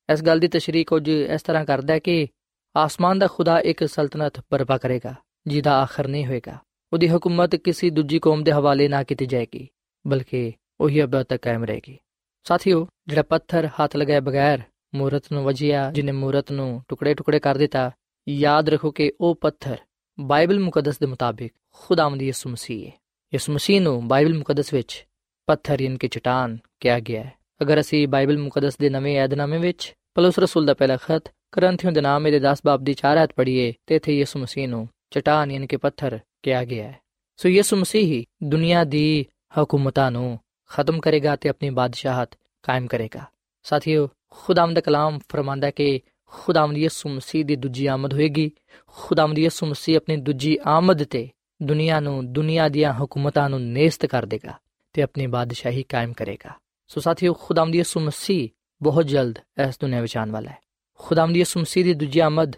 ਇਸ 0.09 0.22
ਗੱਲ 0.22 0.38
ਦੀ 0.38 0.48
ਤਸ਼ਰੀਹ 0.48 0.85
ਕੁਝ 0.85 1.09
ਇਸ 1.09 1.42
ਤਰ੍ਹਾਂ 1.42 1.64
ਕਰਦਾ 1.64 1.94
ਹੈ 1.94 1.98
ਕਿ 1.98 2.27
ਆਸਮਾਨ 2.74 3.18
ਦਾ 3.18 3.27
ਖੁਦਾ 3.27 3.59
ਇੱਕ 3.61 3.85
ਸਲਤਨਤ 3.85 4.40
ਬਰਪਾ 4.53 4.79
ਕਰੇਗਾ, 4.79 5.14
ਜਿਹਦਾ 5.46 5.81
ਆਖਰ 5.83 6.09
ਨਹੀਂ 6.09 6.27
ਹੋਏਗਾ। 6.27 6.57
ਉਹਦੀ 6.92 7.09
ਹਕੂਮਤ 7.09 7.57
ਕਿਸੇ 7.57 7.90
ਦੂਜੀ 7.90 8.18
ਕੌਮ 8.18 8.44
ਦੇ 8.44 8.53
ਹਵਾਲੇ 8.53 8.88
ਨਾ 8.88 9.03
ਕੀਤੀ 9.03 9.27
ਜਾਏਗੀ, 9.27 9.66
ਬਲਕਿ 10.05 10.53
ਉਹੀ 10.81 11.03
ਅਬਦ 11.03 11.22
ਤੱਕ 11.22 11.42
ਕਾਇਮ 11.42 11.64
ਰਹੇਗੀ। 11.64 11.98
ਸਾਥੀਓ, 12.46 12.87
ਜਿਹੜਾ 13.09 13.22
ਪੱਥਰ 13.22 13.68
ਹੱਥ 13.74 13.96
ਲਗਾਏ 13.96 14.20
ਬਗੈਰ 14.20 14.62
ਮੂਰਤ 14.94 15.33
ਨੂੰ 15.33 15.44
ਵਜਿਆ 15.44 15.90
ਜਿਨੇ 15.92 16.12
ਮੂਰਤ 16.12 16.53
ਨੂੰ 16.53 16.83
ਟੁਕੜੇ 16.88 17.14
ਟੁਕੜੇ 17.14 17.38
ਕਰ 17.40 17.59
ਦਿੱਤਾ 17.59 17.90
ਯਾਦ 18.28 18.68
ਰੱਖੋ 18.68 18.90
ਕਿ 18.90 19.12
ਉਹ 19.20 19.34
ਪੱਥਰ 19.34 19.76
ਬਾਈਬਲ 20.20 20.60
ਮੁਕੱਦਸ 20.60 20.98
ਦੇ 20.98 21.06
ਮੁਤਾਬਿਕ 21.06 21.52
ਖੁਦਾਵੰਦ 21.72 22.22
ਯਿਸੂ 22.22 22.50
ਮਸੀਹ 22.50 22.87
ਹੈ। 22.87 22.92
ਯਿਸੂ 23.34 23.52
ਮਸੀਹ 23.52 23.80
ਨੂੰ 23.80 24.08
ਬਾਈਬਲ 24.08 24.38
ਮੁਕੱਦਸ 24.38 24.74
ਵਿੱਚ 24.74 25.06
ਪੱਥਰ 25.46 25.80
ਯਾਨੀ 25.80 25.96
ਕਿ 25.96 26.08
ਚਟਾਨ 26.08 26.58
ਕਿਹਾ 26.80 27.00
ਗਿਆ 27.00 27.22
ਹੈ। 27.22 27.32
ਅਗਰ 27.62 27.80
ਅਸੀਂ 27.80 28.08
ਬਾਈਬਲ 28.08 28.38
ਮੁਕੱਦਸ 28.38 28.76
ਦੇ 28.76 28.90
ਨਵੇਂ 28.90 29.20
ਏਧਨਾਮੇ 29.20 29.58
ਵਿੱਚ 29.58 29.94
ਪਲੂਸ 30.14 30.38
ਰਸੂਲ 30.38 30.66
ਦਾ 30.66 30.74
ਪਹਿਲਾ 30.74 30.96
ਖਤ 30.96 31.34
ਕਰੰਥੀਆਂ 31.52 31.92
ਦੇ 31.92 32.00
ਨਾਮ 32.00 32.24
ਦੇ 32.24 32.40
10 32.40 32.56
ਬਾਬ 32.66 32.84
ਦੀ 32.84 32.94
4 32.94 33.18
ਆਇਤ 33.18 33.32
ਪੜ੍ਹੀਏ, 33.37 33.74
ਤੇ 33.87 33.96
ਇੱਥੇ 33.96 34.18
ਯਿਸੂ 34.18 34.38
ਮਸੀਹ 34.38 34.68
ਨੂੰ 34.68 34.88
ਚਟਾਨ 35.10 35.50
ਯਾਨੀ 35.50 35.66
ਕਿ 35.66 35.76
ਪੱਥਰ 35.76 36.18
ਕਿਹਾ 36.42 36.64
ਗਿਆ 36.64 36.88
ਹੈ। 36.88 37.00
ਸੋ 37.37 37.48
ਯਿਸੂ 37.48 37.76
ਮਸੀਹ 37.76 38.02
ਹੀ 38.02 38.24
ਦੁਨੀਆ 38.42 38.84
ਦੀ 38.84 39.26
ਹਕੂਮਤਾਂ 39.60 40.10
ਨੂੰ 40.10 40.38
ਖਤਮ 40.68 41.00
ਕਰੇਗਾ 41.00 41.37
ਤੇ 41.37 41.48
ਆਪਣੀ 41.48 41.70
ਬਾਦਸ਼ਾਹਤ 41.70 42.30
ਕਾਇਮ 42.62 42.87
ਕਰੇਗਾ। 42.87 43.24
ਸਾਥੀਓ 43.62 44.08
ਖੁਦਾਵੰਦ 44.30 44.80
ਕਲਾਮ 44.80 45.18
ਫਰਮਾਂਦਾ 45.28 45.70
ਕਿ 45.70 46.00
ਖੁਦਾਵੰਦ 46.26 46.78
ਯਿਸੂ 46.78 47.08
ਮਸੀਹ 47.08 47.44
ਦੀ 47.44 47.56
ਦੂਜੀ 47.56 47.87
ਆਮਦ 47.87 48.14
ਹੋਏਗੀ। 48.14 48.50
ਖੁਦਾਵੰਦ 48.87 49.38
ਯਿਸੂ 49.38 49.66
ਮਸੀਹ 49.66 49.96
ਆਪਣੀ 49.96 50.16
ਦੂਜੀ 50.16 50.58
ਆਮਦ 50.64 51.04
ਤੇ 51.04 51.28
ਦੁਨੀਆ 51.62 52.00
ਨੂੰ, 52.00 52.32
ਦੁਨੀਆ 52.32 52.68
ਦੀਆਂ 52.68 52.92
ਹਕੂਮਤਾਂ 52.92 53.50
ਨੂੰ 53.50 53.62
ਨੇਸਤ 53.62 54.06
ਕਰ 54.06 54.26
ਦੇਗਾ 54.26 54.52
ਤੇ 54.92 55.02
ਆਪਣੀ 55.02 55.26
ਬਾਦਸ਼ਾਹੀ 55.26 55.82
ਕਾਇਮ 55.82 56.12
ਕਰੇਗਾ। 56.12 56.50
ਸੋ 56.88 57.00
ਸਾਥੀਓ, 57.00 57.32
ਖੁਦਾਵੰਦ 57.32 57.74
ਯਿਸੂ 57.74 58.00
ਮਸੀਹ 58.00 58.48
ਬਹੁਤ 58.82 59.06
ਜਲਦ 59.06 59.38
ਇਸ 59.68 59.78
ਦੁਨੀਆ 59.80 60.00
ਵਿੱਚ 60.00 60.16
ਆਉਣ 60.16 60.30
ਵਾਲਾ 60.30 60.50
ਹੈ। 60.50 60.58
ਖੁਦਾਵੰਦ 60.98 61.37
ਯਿਸੂ 61.37 61.60
ਮਸੀਹ 61.60 61.84
ਦੀ 61.84 61.94
ਦੂਜੀ 61.94 62.20
ਆਮਦ 62.20 62.56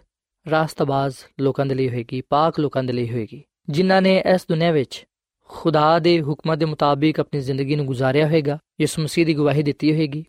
ਰਾਸਤਬਾਜ਼ 0.50 1.16
ਲੋਕਾਂ 1.40 1.66
ਦੇ 1.66 1.74
ਲਈ 1.74 1.88
ਹੋਏਗੀ, 1.88 2.20
ਪਾਕ 2.20 2.60
ਲੋਕਾਂ 2.60 2.84
ਦੇ 2.84 2.92
ਲਈ 2.92 3.10
ਹੋਏਗੀ, 3.10 3.44
ਜਿਨ੍ਹਾਂ 3.68 4.02
ਨੇ 4.02 4.22
ਇਸ 4.34 4.46
ਦੁਨੀਆ 4.48 4.70
ਵਿੱਚ 4.70 5.06
ਖੁਦਾ 5.48 5.98
ਦੇ 5.98 6.22
ਹੁਕਮਾਂ 6.22 6.56
ਦੇ 6.56 6.64
ਮੁਤਾਬਿਕ 6.64 7.20
ਆਪਣੀ 7.20 7.40
ਜ਼ਿੰਦਗੀ 7.40 7.76
ਨੂੰ 7.76 7.86
ਗੁਜ਼ਾਰਿਆ 7.86 8.26
ਹੋਵੇਗਾ 8.26 8.58
ਯਿਸੂ 8.80 9.02
ਮਸੀਹ 9.02 9.26
ਦੀ 9.26 9.34
ਗਵਾਹੀ 9.34 9.62
ਦਿੱਤੀ 9.62 9.92
ਹੋਵੇਗੀ 9.92 10.24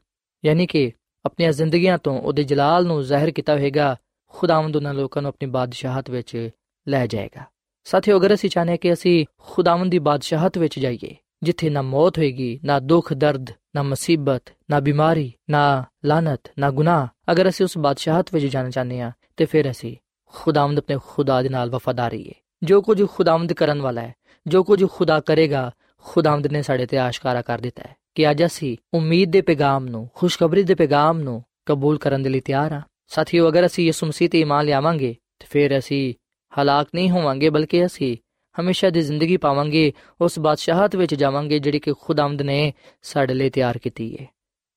ਯਾਨੀ 0.45 0.67
ਕਿ 0.67 0.91
ਆਪਣੀਆਂ 1.27 1.51
ਜ਼ਿੰਦਗੀਆਂ 1.51 1.97
ਤੋਂ 1.97 2.19
ਉਹਦੇ 2.21 2.43
ਜਲਾਲ 2.43 2.85
ਨੂੰ 2.85 3.01
ਜ਼ਾਹਿਰ 3.03 3.31
ਕੀਤਾ 3.31 3.53
ਹੋਵੇਗਾ 3.53 3.95
ਖੁਦਾਵੰਦ 4.33 4.75
ਉਹਨਾਂ 4.75 4.93
ਲੋਕਾਂ 4.93 5.21
ਨੂੰ 5.21 5.29
ਆਪਣੀ 5.29 5.49
ਬਾਦਸ਼ਾਹਤ 5.49 6.09
ਵਿੱਚ 6.09 6.49
ਲੈ 6.87 7.05
ਜਾਏਗਾ। 7.07 7.43
ਸਾਥੀਓ, 7.83 8.17
ਅਗਰ 8.17 8.33
ਅਸੀਂ 8.33 8.49
ਚਾਹਨੇ 8.49 8.77
ਕਿ 8.77 8.93
ਅਸੀਂ 8.93 9.25
ਖੁਦਾਵੰਦ 9.41 9.91
ਦੀ 9.91 9.99
ਬਾਦਸ਼ਾਹਤ 9.99 10.57
ਵਿੱਚ 10.57 10.79
ਜਾਈਏ, 10.79 11.15
ਜਿੱਥੇ 11.43 11.69
ਨਾ 11.69 11.81
ਮੌਤ 11.81 12.17
ਹੋਏਗੀ, 12.17 12.59
ਨਾ 12.65 12.79
ਦੁੱਖ, 12.79 13.13
ਦਰਦ, 13.13 13.51
ਨਾ 13.75 13.83
ਮੁਸੀਬਤ, 13.83 14.51
ਨਾ 14.69 14.79
ਬਿਮਾਰੀ, 14.79 15.31
ਨਾ 15.49 15.83
ਲਾਨਤ 16.05 16.51
ਨਾ 16.59 16.71
ਗੁਨਾਹ, 16.71 17.07
ਅਗਰ 17.31 17.49
ਅਸੀਂ 17.49 17.65
ਉਸ 17.65 17.77
ਬਾਦਸ਼ਾਹਤ 17.77 18.33
ਵਿੱਚ 18.33 18.45
ਜਾਣਾ 18.45 18.69
ਚਾਹੁੰਦੇ 18.69 18.99
ਹਾਂ, 19.01 19.11
ਤੇ 19.37 19.45
ਫਿਰ 19.45 19.71
ਅਸੀਂ 19.71 19.95
ਖੁਦਾਵੰਦ 20.33 20.77
ਆਪਣੇ 20.77 20.97
ਖੁਦਾ 21.05 21.41
ਦੇ 21.41 21.49
ਨਾਲ 21.49 21.69
ਵਫਾਦਾਰੀ 21.69 22.27
ਹੈ 22.27 22.33
ਜੋ 22.63 22.81
ਕੁਝ 22.81 23.03
ਖੁਦਾਵੰਦ 23.07 23.53
ਕਰਨ 23.53 23.81
ਵਾਲਾ 23.81 24.01
ਹੈ, 24.01 24.13
ਜੋ 24.47 24.63
ਕੁਝ 24.63 24.85
ਖੁਦਾ 24.89 25.19
ਕਰੇਗਾ, 25.19 25.71
ਖੁਦਾਵੰਦ 26.05 26.47
ਨੇ 26.47 26.61
ਸਾਡੇ 26.61 26.85
ਤੇ 26.85 26.97
ਆਸ਼ਕਾਰਾ 26.97 27.41
ਕਰ 27.41 27.59
ਦਿੱਤਾ 27.59 27.83
ਹੈ। 27.89 27.95
ਕਿ 28.17 28.31
ਅੱਜ 28.31 28.45
ਅਸੀਂ 28.45 28.77
ਉਮੀਦ 28.93 29.31
ਦੇ 29.31 29.41
ਪੈਗਾਮ 29.41 29.85
ਨੂੰ, 29.85 30.09
ਖੁਸ਼ਖਬਰੀ 30.13 30.63
ਦੇ 30.63 30.75
ਪੈਗਾਮ 30.75 31.19
ਨੂੰ 31.19 31.43
ਕਬੂਲ 31.65 31.97
ਕਰਨ 31.97 32.23
ਦੇ 32.23 32.29
ਲਈ 32.29 32.39
ਤਿਆਰ 32.39 32.73
ਹਾਂ। 32.73 32.81
ਸਾਥੀਓ, 33.07 33.49
ਅਗਰ 33.49 33.65
ਅਸੀਂ 33.65 33.85
ਯਿਸੂ 33.85 34.07
ਮਸੀਹ 34.07 34.29
ਤੇ 34.29 34.39
ਈਮਾਨ 34.39 34.65
ਲਿਆਵਾਂਗੇ, 34.65 35.15
ਤੇ 35.39 35.45
ਫਿਰ 35.49 35.77
ਅਸੀਂ 35.77 36.13
ਹਲਾਕ 36.53 36.87
ਨਹੀਂ 36.95 37.09
ਹੋਵਾਂਗੇ, 37.09 37.49
ਬਲਕਿ 37.49 37.85
ਅਸੀਂ 37.85 38.17
ਹਮੇਸ਼ਾ 38.61 38.89
ਦੀ 38.89 39.01
ਜ਼ਿੰਦਗੀ 39.01 39.37
ਪਾਵਾਂਗੇ, 39.37 39.93
ਉਸ 40.21 40.39
ਬਾਦਸ਼ਾਹਤ 40.39 40.95
ਵਿੱਚ 40.95 41.15
ਜਾਵਾਂਗੇ, 41.15 41.59
ਜਿਹੜੀ 41.59 41.79
ਕਿ 41.79 41.93
ਖੁਦਾਵੰਦ 42.01 42.41
ਨੇ 42.41 42.73
ਸਾਡੇ 43.01 43.33
ਲਈ 43.33 43.49
ਤਿਆਰ 43.49 43.77
ਕੀਤੀ 43.77 44.17
ਹੈ 44.17 44.27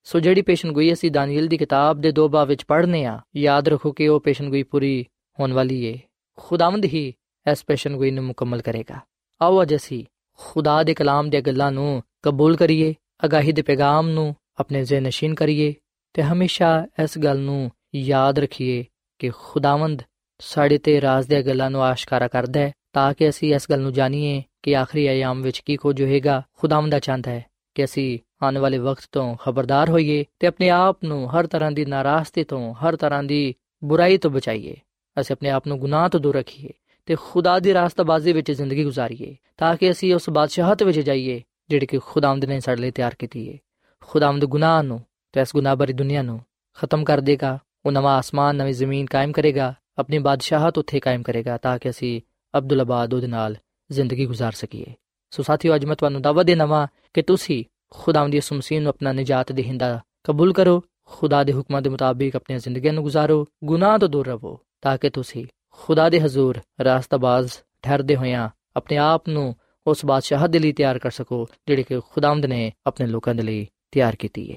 ਸੋ 0.04 0.20
ਜਿਹੜੀ 0.20 0.42
ਪੇਸ਼ਨਗੋਈ 0.42 0.92
ਅਸੀਂ 0.92 1.10
ਦਾਨੀਏਲ 1.10 1.46
ਦੀ 1.46 1.56
ਕਿਤਾਬ 1.56 2.00
ਦੇ 2.00 2.12
ਦੋ 2.12 2.28
ਬਾਬ 2.28 2.48
ਵਿੱਚ 2.48 2.64
ਪੜ੍ਹਨੇ 2.64 3.04
ਆ, 3.04 3.20
ਯਾਦ 3.36 3.68
ਰੱਖੋ 3.68 3.92
ਕਿ 3.92 4.08
ਉਹ 4.08 4.20
ਪੇਸ਼ਨਗੋਈ 4.20 4.62
ਪੂਰੀ 4.62 5.06
ਹੋਣ 5.40 5.52
ਵਾਲੀ 5.52 5.92
ਹੈ 5.92 5.98
ਖੁਦਾਵੰਦ 6.36 6.84
ਹੀ 6.84 7.14
ਇਸ 7.50 7.64
ਪੇਸ਼ਨਗੋਈ 7.66 8.10
ਨੂੰ 8.10 8.24
ਮੁਕੰਮਲ 8.24 8.60
ਕਰੇਗਾ। 8.60 9.00
ਆਓ 9.42 9.62
ਅੱਜ 9.62 9.74
ਅਸੀਂ 9.74 10.04
ਖੁਦਾ 10.36 10.82
ਦੇ 10.82 10.94
ਕਲਾਮ 10.94 11.30
ਦੀਆਂ 11.30 11.42
ਗੱਲਾਂ 11.42 11.72
ਨੂੰ 11.72 12.02
ਕਬੂਲ 12.22 12.56
ਕਰੀਏ। 12.56 12.94
ਅਗਾਹੀ 13.24 13.52
ਦੇ 13.52 13.62
ਪੈਗਾਮ 13.62 14.08
ਨੂੰ 14.08 14.34
ਆਪਣੇ 14.60 14.84
ਜ਼ਿਹਨ 14.84 15.02
ਨਸ਼ੀਨ 15.02 15.34
ਕਰੀਏ 15.34 15.74
ਤੇ 16.14 16.22
ਹਮੇਸ਼ਾ 16.22 16.86
ਇਸ 17.04 17.18
ਗੱਲ 17.18 17.38
ਨੂੰ 17.38 17.70
ਯਾਦ 17.94 18.38
ਰੱਖੀਏ 18.38 18.84
ਕਿ 19.18 19.30
ਖੁਦਾਵੰਦ 19.38 20.02
ਸਾਡੇ 20.38 20.78
ਤੇ 20.78 21.00
ਰਾਜ਼ 21.00 21.28
ਦੀਆਂ 21.28 21.42
ਗੱਲਾਂ 21.42 21.70
ਨੂੰ 21.70 21.84
ਆਸ਼ਕਾਰਾ 21.84 22.28
ਕਰਦਾ 22.28 22.60
ਹੈ, 22.60 22.72
ਤਾਂ 22.92 23.14
ਕਿ 23.14 23.28
ਅਸੀਂ 23.28 23.54
ਇਸ 23.54 23.66
ਗੱਲ 23.70 23.80
ਨੂੰ 23.80 23.92
ਜਾਣੀਏ 23.92 24.42
ਕਿ 24.62 24.76
ਆਖਰੀ 24.76 25.08
ਅਯਾਮ 25.10 25.42
ਵਿੱਚ 25.42 25.58
ਕੀ 25.58 25.76
ਕੁਝ 25.76 26.02
ਹੋਏਗਾ। 26.02 26.42
ਖੁਦਾਵੰਦ 26.58 26.92
ਦਾ 26.92 26.98
ਚਾਹੁੰਦਾ 26.98 27.30
ਹੈ 27.30 27.44
ਕਿ 27.74 27.84
ਅਸੀਂ 27.84 28.18
ਆਉਣ 28.42 28.58
ਵਾਲੇ 28.58 28.78
ਵਕਤ 28.78 29.04
ਤੋਂ 29.12 29.36
ਖਬਰਦਾਰ 29.36 29.90
ਹੋਈਏ 29.90 30.24
ਤੇ 30.38 30.46
ਆਪਣੇ 30.46 30.70
ਆਪ 30.70 30.98
ਨੂੰ 31.04 31.28
ਹਰ 31.30 31.46
ਤਰ੍ਹਾਂ 31.46 31.72
ਦੀ 31.72 31.84
ਨਾਰਾਜ਼ਗੀ 31.84 32.44
ਤੋਂ, 32.44 32.74
ਹਰ 32.74 32.96
ਤਰ੍ਹਾਂ 32.96 33.22
ਦੀ 33.22 33.54
ਬੁਰਾਈ 33.84 34.18
ਤੋਂ 34.18 34.30
ਬਚਾਈਏ। 34.30 34.76
ਅਸੀਂ 35.20 35.36
ਆਪਣੇ 35.36 35.50
ਆਪ 35.50 35.66
ਨੂੰ 35.66 35.78
ਗੁਨਾਹ 35.78 36.08
ਤੋਂ 36.08 36.20
ਦੂਰ 36.20 36.36
ਰੱਖੀਏ 36.36 36.70
ਤੇ 37.06 37.16
ਖੁਦਾ 37.20 37.58
ਦੀ 37.58 37.74
ਰਾਸਤਾਬਾਜ਼ੀ 37.74 38.32
ਵਿੱਚ 38.32 38.52
ਜ਼ਿੰਦਗੀ 38.52 38.84
ਗੁਜ਼ਾਰੀਏ, 38.84 39.36
ਤਾਂ 39.56 39.76
ਕਿ 39.76 39.90
ਅਸੀਂ 39.90 40.14
ਉਸ 40.14 40.30
ਬਾਦਸ਼ਾਹਤ 40.30 40.82
ਵਿੱਚ 40.82 41.00
ਜਾਈਏ। 41.00 41.42
ਜਿਹੜੀ 41.69 41.85
ਕਿ 41.85 41.99
ਖੁਦਾਵੰਦ 41.99 42.45
ਨੇ 42.45 42.59
ਸਾਡੇ 42.59 42.81
ਲਈ 42.81 42.91
ਤਿਆਰ 42.91 43.15
ਕੀਤੀ 43.15 43.53
ਹੈ 43.53 43.57
ਖੁਦਾਵੰਦ 44.01 44.45
ਗੁਨਾਹ 44.45 44.83
ਨੂੰ 44.83 45.01
ਤੇ 45.31 45.41
ਇਸ 45.41 45.53
ਗੁਨਾਹ 45.53 45.75
ਭਰੀ 45.75 45.93
ਦੁਨੀਆ 45.93 46.21
ਨੂੰ 46.21 46.41
ਖਤਮ 46.77 47.03
ਕਰ 47.03 47.21
ਦੇਗਾ 47.21 47.59
ਉਹ 47.85 47.91
ਨਵਾਂ 47.91 48.17
ਆਸਮਾਨ 48.17 48.55
ਨਵੀਂ 48.55 48.73
ਜ਼ਮੀਨ 48.73 49.05
ਕਾਇਮ 49.05 49.31
ਕਰੇਗਾ 49.31 49.73
ਆਪਣੀ 49.97 50.19
ਬਾਦਸ਼ਾਹਤ 50.19 50.77
ਉੱਥੇ 50.77 50.99
ਕਾਇਮ 50.99 51.23
ਕਰੇਗਾ 51.23 51.57
ਤਾਂ 51.57 51.79
ਕਿ 51.79 51.89
ਅਸੀਂ 51.89 52.21
ਅਬਦੁਲ 52.57 52.81
ਆਬਾਦ 52.81 53.13
ਉਹਦੇ 53.13 53.27
ਨਾਲ 53.27 53.55
ਜ਼ਿੰਦਗੀ 53.91 54.27
گزار 54.27 54.51
ਸਕੀਏ 54.51 54.93
ਸੋ 55.31 55.43
ਸਾਥੀਓ 55.43 55.75
ਅੱਜ 55.75 55.85
ਮੈਂ 55.85 55.95
ਤੁਹਾਨੂੰ 55.95 56.21
ਦਾਅਵਤ 56.21 56.45
ਦੇਣਾ 56.45 56.87
ਕਿ 57.13 57.21
ਤੁਸੀਂ 57.21 57.63
ਖੁਦਾਵੰਦ 57.89 58.33
ਯਿਸੂ 58.33 58.55
ਮਸੀਹ 58.55 58.81
ਨੂੰ 58.81 58.89
ਆਪਣਾ 58.89 59.11
ਨਜਾਤ 59.11 59.51
ਦੇਹਿੰਦਾ 59.51 59.99
ਕਬੂਲ 60.23 60.53
ਕਰੋ 60.53 60.81
ਖੁਦਾ 61.05 61.43
ਦੇ 61.43 61.53
ਹੁਕਮਾਂ 61.53 61.81
ਦੇ 61.81 61.89
ਮੁਤਾਬਿਕ 61.89 62.35
ਆਪਣੀ 62.35 62.57
ਜ਼ਿੰਦਗੀ 62.57 62.89
ਨੂੰ 62.89 63.03
ਗੁਜ਼ਾਰੋ 63.03 63.45
ਗੁਨਾਹ 63.63 63.97
ਤੋਂ 63.97 64.09
ਦੂਰ 64.09 64.27
ਰਹੋ 64.27 64.59
ਤਾਂ 64.81 64.97
ਕਿ 64.97 65.09
ਤੁਸੀਂ 65.09 65.45
ਖੁਦਾ 65.71 66.09
ਦੇ 66.09 66.19
ਹਜ਼ੂਰ 66.19 66.59
ਰਾਸਤਾਬਾਜ਼ 66.85 67.51
ਠਹਿਰਦੇ 67.81 68.15
ਹੋਇਆਂ 68.15 68.49
ਆਪਣੇ 68.75 68.97
ਆਪ 68.97 69.29
ਨੂੰ 69.29 69.55
ਉਸ 69.86 70.04
ਬਾਦਸ਼ਾਹ 70.06 70.48
ਦੇ 70.48 70.58
ਲਈ 70.58 70.72
ਤਿਆਰ 70.72 70.98
ਕਰ 70.98 71.10
ਸਕੋ, 71.10 71.46
ਜਿਹੜੀ 71.68 71.82
ਕਿ 71.82 72.00
ਖੁਦਾਵੰਦ 72.00 72.46
ਨੇ 72.46 72.72
ਆਪਣੇ 72.86 73.06
ਲੋਕਾਂ 73.06 73.34
ਦੇ 73.34 73.42
ਲਈ 73.42 73.66
ਤਿਆਰ 73.90 74.16
ਕੀਤੀ 74.16 74.52
ਹੈ 74.52 74.56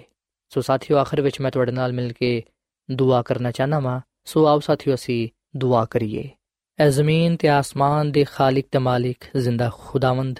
ਸੋ 0.50 0.62
ਸਾਥੀਓ, 0.62 0.98
ਆਖਰ 0.98 1.22
ਵਿੱਚ 1.22 1.42
ਮੈਂ 1.42 1.52
ਤੁਹਾਡੇ 1.52 1.72
ਨਾਲ 1.72 1.94
ਮਿਲ 1.94 2.14
ਕੇ 2.14 2.44
ਦੁਆ 2.92 3.22
ਕਰਨਾ 3.22 3.52
ਚਾਹਨਾ 3.52 3.80
ਵਾਂ। 3.80 4.00
ਸੋ 4.26 4.46
ਆਓ 4.48 4.60
ਸਾਥੀਓ, 4.60 4.94
ਅਸੀਂ 4.94 5.30
ਦੁਆ 5.58 5.86
ਕਰੀਏ। 5.86 6.30
ਐ 6.80 6.90
ਜ਼ਮੀਨ 6.90 7.36
ਤੇ 7.36 7.50
ਆਸਮਾਨ 7.50 8.12
ਦੇ 8.12 8.24
ਖਾਲਕ 8.24 8.66
ਤੇ 8.72 8.80
ਮਾਲਿਕ 8.80 9.38
ਜ਼ਿੰਦਾ 9.38 9.72
ਖੁਦਾਵੰਦ। 9.76 10.40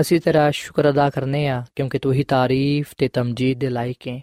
ਅਸੀਂ 0.00 0.20
ਤੇਰਾ 0.20 0.50
ਸ਼ੁਕਰ 0.50 0.90
ਅਦਾ 0.90 1.10
ਕਰਨੇ 1.10 1.48
ਆ, 1.48 1.64
ਕਿਉਂਕਿ 1.76 1.98
ਤੂੰ 1.98 2.12
ਹੀ 2.12 2.24
ਤਾਰੀਫ 2.24 2.94
ਤੇ 2.98 3.08
ਤਮਜੀਦ 3.08 3.58
ਦੇ 3.58 3.68
ਲਾਇਕ 3.68 4.08
ਹੈ 4.08 4.20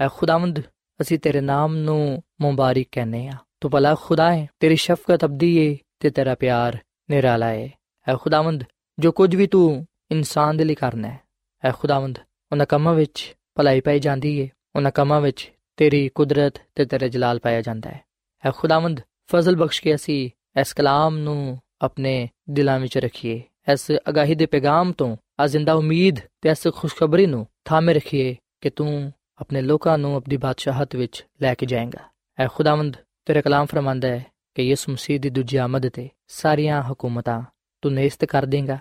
ਐ 0.00 0.08
ਖੁਦਾਵੰਦ, 0.08 0.60
ਅਸੀਂ 1.00 1.18
ਤੇਰੇ 1.18 1.40
ਨਾਮ 1.40 1.76
ਨੂੰ 1.76 2.22
ਮੁਬਾਰਕ 2.40 2.86
ਕਹਿੰਨੇ 2.92 3.28
ਆ। 3.28 3.32
ਤੂੰ 3.60 3.70
ਭਲਾ 3.70 3.94
ਖੁਦਾ 3.94 4.34
ਹੈ 4.34 4.48
ਤੇਰੀ 4.60 4.76
ਸ਼ਫਕਤ 4.76 5.24
ਅਬਦੀ 5.24 5.70
ਹੈ 5.70 5.76
ਤੇ 6.00 6.10
ਤੇਰਾ 6.10 6.34
ਪਿਆਰ 6.34 6.78
ਨਿਰਾਲਾ 7.10 7.46
ਹੈ 7.46 7.70
ਐ 8.08 8.14
ਖੁਦਾਵੰਦ 8.16 8.64
ਜੋ 8.98 9.12
ਕੁਝ 9.12 9.36
ਵੀ 9.36 9.46
ਤੂੰ 9.46 9.86
ਇਨਸਾਨ 10.10 10.56
ਦੇ 10.56 10.64
ਲਈ 10.64 10.74
ਕਰਨਾ 10.74 11.08
ਹੈ 11.08 11.20
ਐ 11.64 11.70
ਖੁਦਾਵੰਦ, 11.78 12.18
ਉਹਨਾਂ 12.52 12.66
ਕੰਮਾਂ 12.66 12.94
ਵਿੱਚ 12.94 13.36
ਭਲਾਈ 13.54 13.80
ਪਾਈ 13.80 13.98
ਜਾਂਦੀ 13.98 14.42
ਹੈ 14.42 14.48
ਉਹਨਾਂ 14.76 14.90
ਕੰਮਾਂ 14.90 15.20
ਵਿੱਚ 15.20 15.52
ਤੇਰੀ 15.76 16.08
ਕੁਦਰਤ 16.08 16.54
ਤੇ 16.74 16.84
ਤੇਰਾ 16.84 17.08
ਜਲਾਲ 17.08 17.38
ਪਾਇਆ 17.38 17.62
ਜਾਂਦਾ 17.62 17.90
ਹੈ। 17.90 18.00
ਐ 18.44 18.50
ਖੁਦਾਵੰਦ, 18.56 19.00
ਫਜ਼ਲ 19.26 19.56
ਬਖਸ਼ 19.56 19.82
ਕੇ 19.82 19.94
ਅਸੀਂ 19.94 20.30
ਇਸ 20.60 20.72
ਕਲਾਮ 20.72 21.18
ਨੂੰ 21.18 21.60
ਆਪਣੇ 21.80 22.28
ਦਿਲਾਂ 22.50 22.80
ਵਿੱਚ 22.80 22.98
ਰੱਖੀਏ, 22.98 23.42
ਇਸ 23.72 23.90
ਅਗਾਹੀ 24.08 24.34
ਦੇ 24.34 24.46
ਪੈਗਾਮ 24.46 24.92
ਤੋਂ 24.92 25.16
ਆ 25.40 25.46
ਜ਼ਿੰਦਾ 25.46 25.74
ਉਮੀਦ 25.74 26.18
ਤੇ 26.40 26.48
ਇਸ 26.48 26.68
ਖੁਸ਼ਖਬਰੀ 26.74 27.26
ਨੂੰ 27.26 27.46
ਥਾਮੇ 27.64 27.94
ਰੱਖੀਏ 27.94 28.36
ਕਿ 28.60 28.70
ਤੂੰ 28.70 29.12
ਆਪਣੇ 29.38 29.62
ਲੋਕਾਂ 29.62 29.98
ਨੂੰ 29.98 30.16
ਆਪਣੀ 30.16 30.36
ਬਾਦਸ਼ਾਹਤ 30.36 30.96
ਵਿੱਚ 30.96 31.26
ਲੈ 31.42 31.54
ਕੇ 31.54 31.66
ਜਾਏਗਾ। 31.66 32.08
ਐ 32.38 32.46
ਖੁਦਾਵੰਦ, 32.48 32.96
ਤੇਰਾ 33.24 33.40
ਕਲਾਮ 33.40 33.66
ਫਰਮਾਂਦਾ 33.66 34.08
ਹੈ 34.08 34.26
ਕਿ 34.54 34.62
ਯਿਸੂ 34.62 34.92
ਮਸੀਹ 34.92 35.20
ਦੀ 35.20 35.30
ਦੂਜੀ 35.30 35.56
ਆਮਦ 35.56 35.88
ਤੇ 35.88 36.08
ਸਾਰੀਆਂ 36.28 36.82
ਹਕੂਮਤਾਂ 36.82 37.42
ਤੂੰ 37.81 37.93
ਨੇਸਤ 37.93 38.25
ਕਰ 38.25 38.45
ਦੇਂਗਾ 38.45 38.77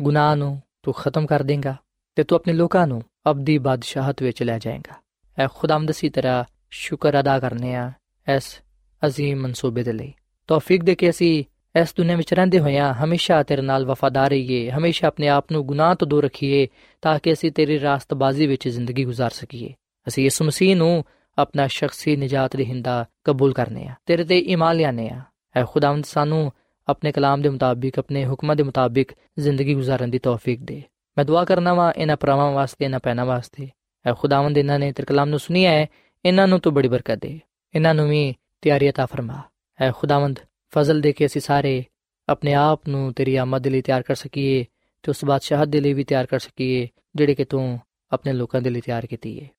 ਗੁਨਾਹ 0.00 0.36
ਨੂੰ 0.36 0.60
ਤੂੰ 0.82 0.94
ਖਤਮ 0.94 1.26
ਕਰ 1.26 1.42
ਦੇਂਗਾ 1.42 1.76
ਤੇ 2.16 2.24
ਤੂੰ 2.24 2.36
ਆਪਣੇ 2.36 2.52
ਲੋਕਾਂ 2.52 2.86
ਨੂੰ 2.86 3.02
ਅਬਦੀ 3.30 3.58
ਬਾਦਸ਼ਾਹਤ 3.58 4.22
ਵਿੱਚ 4.22 4.42
ਲੈ 4.42 4.58
ਜਾਏਂਗਾ 4.58 5.00
ਐ 5.38 5.46
ਖੁਦਾਵੰਦ 5.54 5.90
ਸੀ 5.90 6.08
ਤੇਰਾ 6.08 6.44
ਸ਼ੁਕਰ 6.70 7.20
ਅਦਾ 7.20 7.38
ਕਰਨੇ 7.38 7.74
ਆ 7.74 7.92
ਇਸ 8.36 8.60
ਅਜ਼ੀਮ 9.06 9.40
ਮਨਸੂਬੇ 9.40 9.82
ਦੇ 9.82 9.92
ਲਈ 9.92 10.12
ਤੌਫੀਕ 10.48 10.84
ਦੇ 10.84 10.94
ਕੇ 10.94 11.10
ਅਸੀਂ 11.10 11.44
ਇਸ 11.80 11.94
ਦੁਨੀਆਂ 11.96 12.16
ਵਿੱਚ 12.16 12.34
ਰਹਿੰਦੇ 12.34 12.58
ਹੋਇਆਂ 12.58 12.94
ਹਮੇਸ਼ਾ 12.94 13.42
ਤੇਰੇ 13.42 13.62
ਨਾਲ 13.62 13.86
ਵਫਾਦਾਰ 13.86 14.30
ਰਹੀਏ 14.30 14.70
ਹਮੇਸ਼ਾ 14.70 15.08
ਆਪਣੇ 15.08 15.28
ਆਪ 15.28 15.52
ਨੂੰ 15.52 15.66
ਗੁਨਾਹ 15.66 15.94
ਤੋਂ 15.94 16.08
ਦੂਰ 16.08 16.24
ਰੱਖੀਏ 16.24 16.68
ਤਾਂ 17.02 17.18
ਕਿ 17.18 17.32
ਅਸੀਂ 17.32 17.52
ਤੇਰੀ 17.52 17.80
ਰਾਸਤਬਾਜ਼ੀ 17.80 18.46
ਵਿੱਚ 18.46 18.68
ਜ਼ਿੰਦਗੀ 18.68 19.06
گزار 19.06 19.30
ਸਕੀਏ 19.32 19.74
ਅਸੀਂ 20.08 20.24
ਯਿਸੂ 20.24 20.44
ਮਸੀਹ 20.44 20.76
ਨੂੰ 20.76 21.04
ਆਪਣਾ 21.38 21.66
ਸ਼ਖਸੀ 21.66 22.16
ਨਜਾਤ 22.16 22.56
ਦੇਹਿੰਦਾ 22.56 23.04
ਕਬੂਲ 23.24 23.52
ਕਰਨੇ 23.52 23.86
ਆ 23.86 23.94
ਤੇਰੇ 24.06 24.24
ਤੇ 24.24 24.38
ਈਮਾਨ 24.38 24.76
ਲਿਆਨੇ 24.76 25.08
ਆ 25.08 25.20
ਐ 25.56 25.64
ਖੁਦਾਵੰਦ 25.64 26.04
ਸਾਨੂੰ 26.04 26.52
ਆਪਣੇ 26.87 27.11
ਕਲਾਮ 27.11 27.41
ਦੇ 27.41 27.49
ਮੁਤਾਬਿਕ, 27.49 27.99
ਆਪਣੇ 27.99 28.25
ਹੁਕਮਾਂ 28.25 28.55
ਦੇ 28.55 28.63
ਮੁਤਾਬਿਕ 28.63 29.11
ਜ਼ਿੰਦਗੀ 29.39 29.75
گزارਣ 29.75 30.07
ਦੀ 30.07 30.19
ਤੌਫੀਕ 30.19 30.59
ਦੇ। 30.59 30.83
ਮੈਂ 31.17 31.25
ਦੁਆ 31.25 31.45
ਕਰਨਾ 31.45 31.73
ਵਾਂ, 31.73 31.93
ਇਹਨਾਂ 31.97 32.17
ਪਰਾਵਾਂ 32.17 32.51
ਵਾਸਤੇ, 32.51 32.85
ਇਹਨਾਂ 32.85 32.99
ਪੈਨਾ 32.99 33.23
ਵਾਸਤੇ। 33.23 33.69
ਐ 34.05 34.13
ਖੁਦਾਵੰਦ 34.13 34.57
ਇਹਨਾਂ 34.57 34.79
ਨੇ 34.79 34.91
ਤੇਰੇ 34.91 35.05
ਕਲਾਮ 35.05 35.29
ਨੂੰ 35.29 35.39
ਸੁਣਿਆ 35.39 35.71
ਹੈ, 35.71 35.87
ਇਹਨਾਂ 36.25 36.47
ਨੂੰ 36.47 36.59
ਤੂੰ 36.59 36.73
ਬੜੀ 36.73 36.87
ਬਰਕਤ 36.87 37.15
ਦੇ। 37.15 37.39
ਇਹਨਾਂ 37.75 37.95
ਨੂੰ 37.95 38.09
ਵੀ 38.09 38.35
ਤਿਆਰੀ 38.61 38.89
عطا 38.89 39.05
ਫਰਮਾ। 39.07 39.41
ਐ 39.81 39.91
ਖੁਦਾਵੰਦ, 39.91 40.39
ਫਜ਼ਲ 40.69 41.01
ਦੇ 41.01 41.13
ਕੇ 41.13 41.25
ਅਸੀਂ 41.25 41.41
ਸਾਰੇ 41.41 41.85
ਆਪਣੇ 42.29 42.53
ਆਪ 42.53 42.87
ਨੂੰ 42.87 43.13
ਤੇਰੀ 43.13 43.35
ਆਮਦ 43.35 43.61
ਦੇ 43.61 43.69
ਲਈ 43.69 43.81
ਤਿਆਰ 43.81 44.01
ਕਰ 44.01 44.15
ਸਕੀਏ, 44.15 44.65
ਤੇ 45.03 45.09
ਉਸ 45.09 45.25
ਬਾਦਸ਼ਾਹਤ 45.25 45.67
ਦੇ 45.67 45.81
ਲਈ 45.81 45.93
ਵੀ 45.93 46.03
ਤਿਆਰ 46.03 46.25
ਕਰ 46.25 46.39
ਸਕੀਏ, 46.39 46.87
ਜਿਹੜੇ 47.15 47.35
ਕਿ 47.35 47.45
ਤੂੰ 47.45 47.79
ਆਪਣੇ 48.11 48.33
ਲੋਕਾਂ 48.33 48.61
ਦੇ 48.61 48.69
ਲਈ 48.69 48.81
ਤਿਆਰ 48.81 49.05
ਕੀਤੀ 49.05 49.43
ਹੈ 49.43 49.49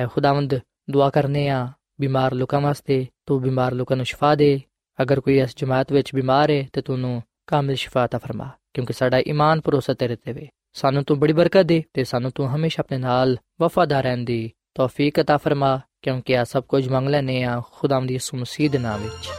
ਐ 0.00 0.06
ਖੁਦਾਵੰਦ, 0.06 0.54
ਦੁਆ 0.90 1.10
ਕਰਨੇ 1.10 1.48
ਆ, 1.48 1.68
ਬਿਮਾਰ 2.00 2.34
ਲੋਕਾਂ 2.34 2.60
ਵਾਸਤੇ, 2.60 3.06
ਤੂੰ 3.26 3.42
ਬਿਮਾਰ 3.42 3.72
ਲੋਕਾਂ 3.72 3.96
ਨੂੰ 3.96 4.06
ਸ਼ਿਫਾ 4.06 4.34
ਦੇ। 4.34 4.60
ਅਗਰ 4.99 5.19
ਕੋਈ 5.19 5.37
ਇਸ 5.39 5.55
ਜਮਾਤ 5.57 5.91
ਵਿੱਚ 5.91 6.13
ਬਿਮਾਰ 6.15 6.51
ਹੈ 6.51 6.67
ਤੇ 6.73 6.81
ਤੂੰ 6.81 6.99
ਨੂੰ 6.99 7.21
ਕਾਮਿਲ 7.47 7.75
ਸ਼ਿਫਾ 7.75 8.05
عطا 8.05 8.19
ਫਰਮਾ 8.19 8.49
ਕਿਉਂਕਿ 8.73 8.93
ਸਾਡਾ 8.93 9.19
ਈਮਾਨ 9.27 9.61
ਭਰੋਸਾ 9.61 9.93
ਤੇਰੇ 9.93 10.15
ਤੇ 10.15 10.33
ਵੇ 10.33 10.47
ਸਾਨੂੰ 10.73 11.03
ਤੂੰ 11.03 11.19
ਬੜੀ 11.19 11.33
ਬਰਕਤ 11.33 11.65
ਦੇ 11.65 11.83
ਤੇ 11.93 12.03
ਸਾਨੂੰ 12.03 12.31
ਤੂੰ 12.31 12.47
ਹਮੇਸ਼ਾ 12.55 12.81
ਆਪਣੇ 12.81 12.97
ਨਾਲ 12.97 13.37
ਵਫਾਦਾਰ 13.61 14.03
ਰਹਿਣ 14.03 14.23
ਦੀ 14.25 14.51
ਤੌਫੀਕ 14.75 15.19
عطا 15.19 15.37
ਫਰਮਾ 15.37 15.79
ਕਿਉਂਕਿ 16.01 16.37
ਆ 16.37 16.43
ਸਭ 16.43 16.63
ਕੁਝ 16.63 16.87
ਮੰਗ 16.89 17.09
ਲੈਨੇ 17.09 17.43
ਆ 17.43 17.61
ਖੁਦਾਮ 17.73 18.07
ਦੀ 18.07 18.13
ਯਿਸੂ 18.13 18.37
ਮਸੀਹ 18.37 18.69
ਦੇ 18.69 18.77
ਨਾਮ 18.77 19.01
ਵਿੱਚ 19.01 19.29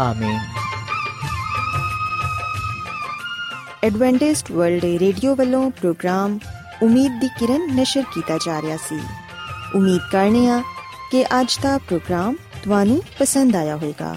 ਆਮੀਨ 0.00 0.38
ਐਡਵੈਂਟਿਸਟ 3.84 4.50
ਵਰਲਡ 4.52 4.84
ਰੇਡੀਓ 5.00 5.34
ਵੱਲੋਂ 5.34 5.70
ਪ੍ਰੋਗਰਾਮ 5.70 6.38
ਉਮੀਦ 6.82 7.20
ਦੀ 7.20 7.28
ਕਿਰਨ 7.38 7.66
ਨਿਸ਼ਰ 7.74 8.02
ਕੀਤਾ 8.14 8.38
ਜਾ 8.46 8.60
ਰਿਹਾ 8.62 8.76
ਸੀ 8.88 9.00
ਉਮੀਦ 9.74 10.00
ਕਰਨੇ 10.12 10.46
ਆ 10.48 10.62
ਕਿ 11.10 11.24
ਅੱਜ 11.40 11.58
ਦਾ 11.62 11.76
ਪ੍ਰੋਗਰਾਮ 11.78 12.36
ਤੁਹਾਨੂੰ 12.64 13.00
ਪਸੰਦ 13.18 13.56
ਆਇਆ 13.56 13.76
ਹੋਵੇਗਾ 13.76 14.16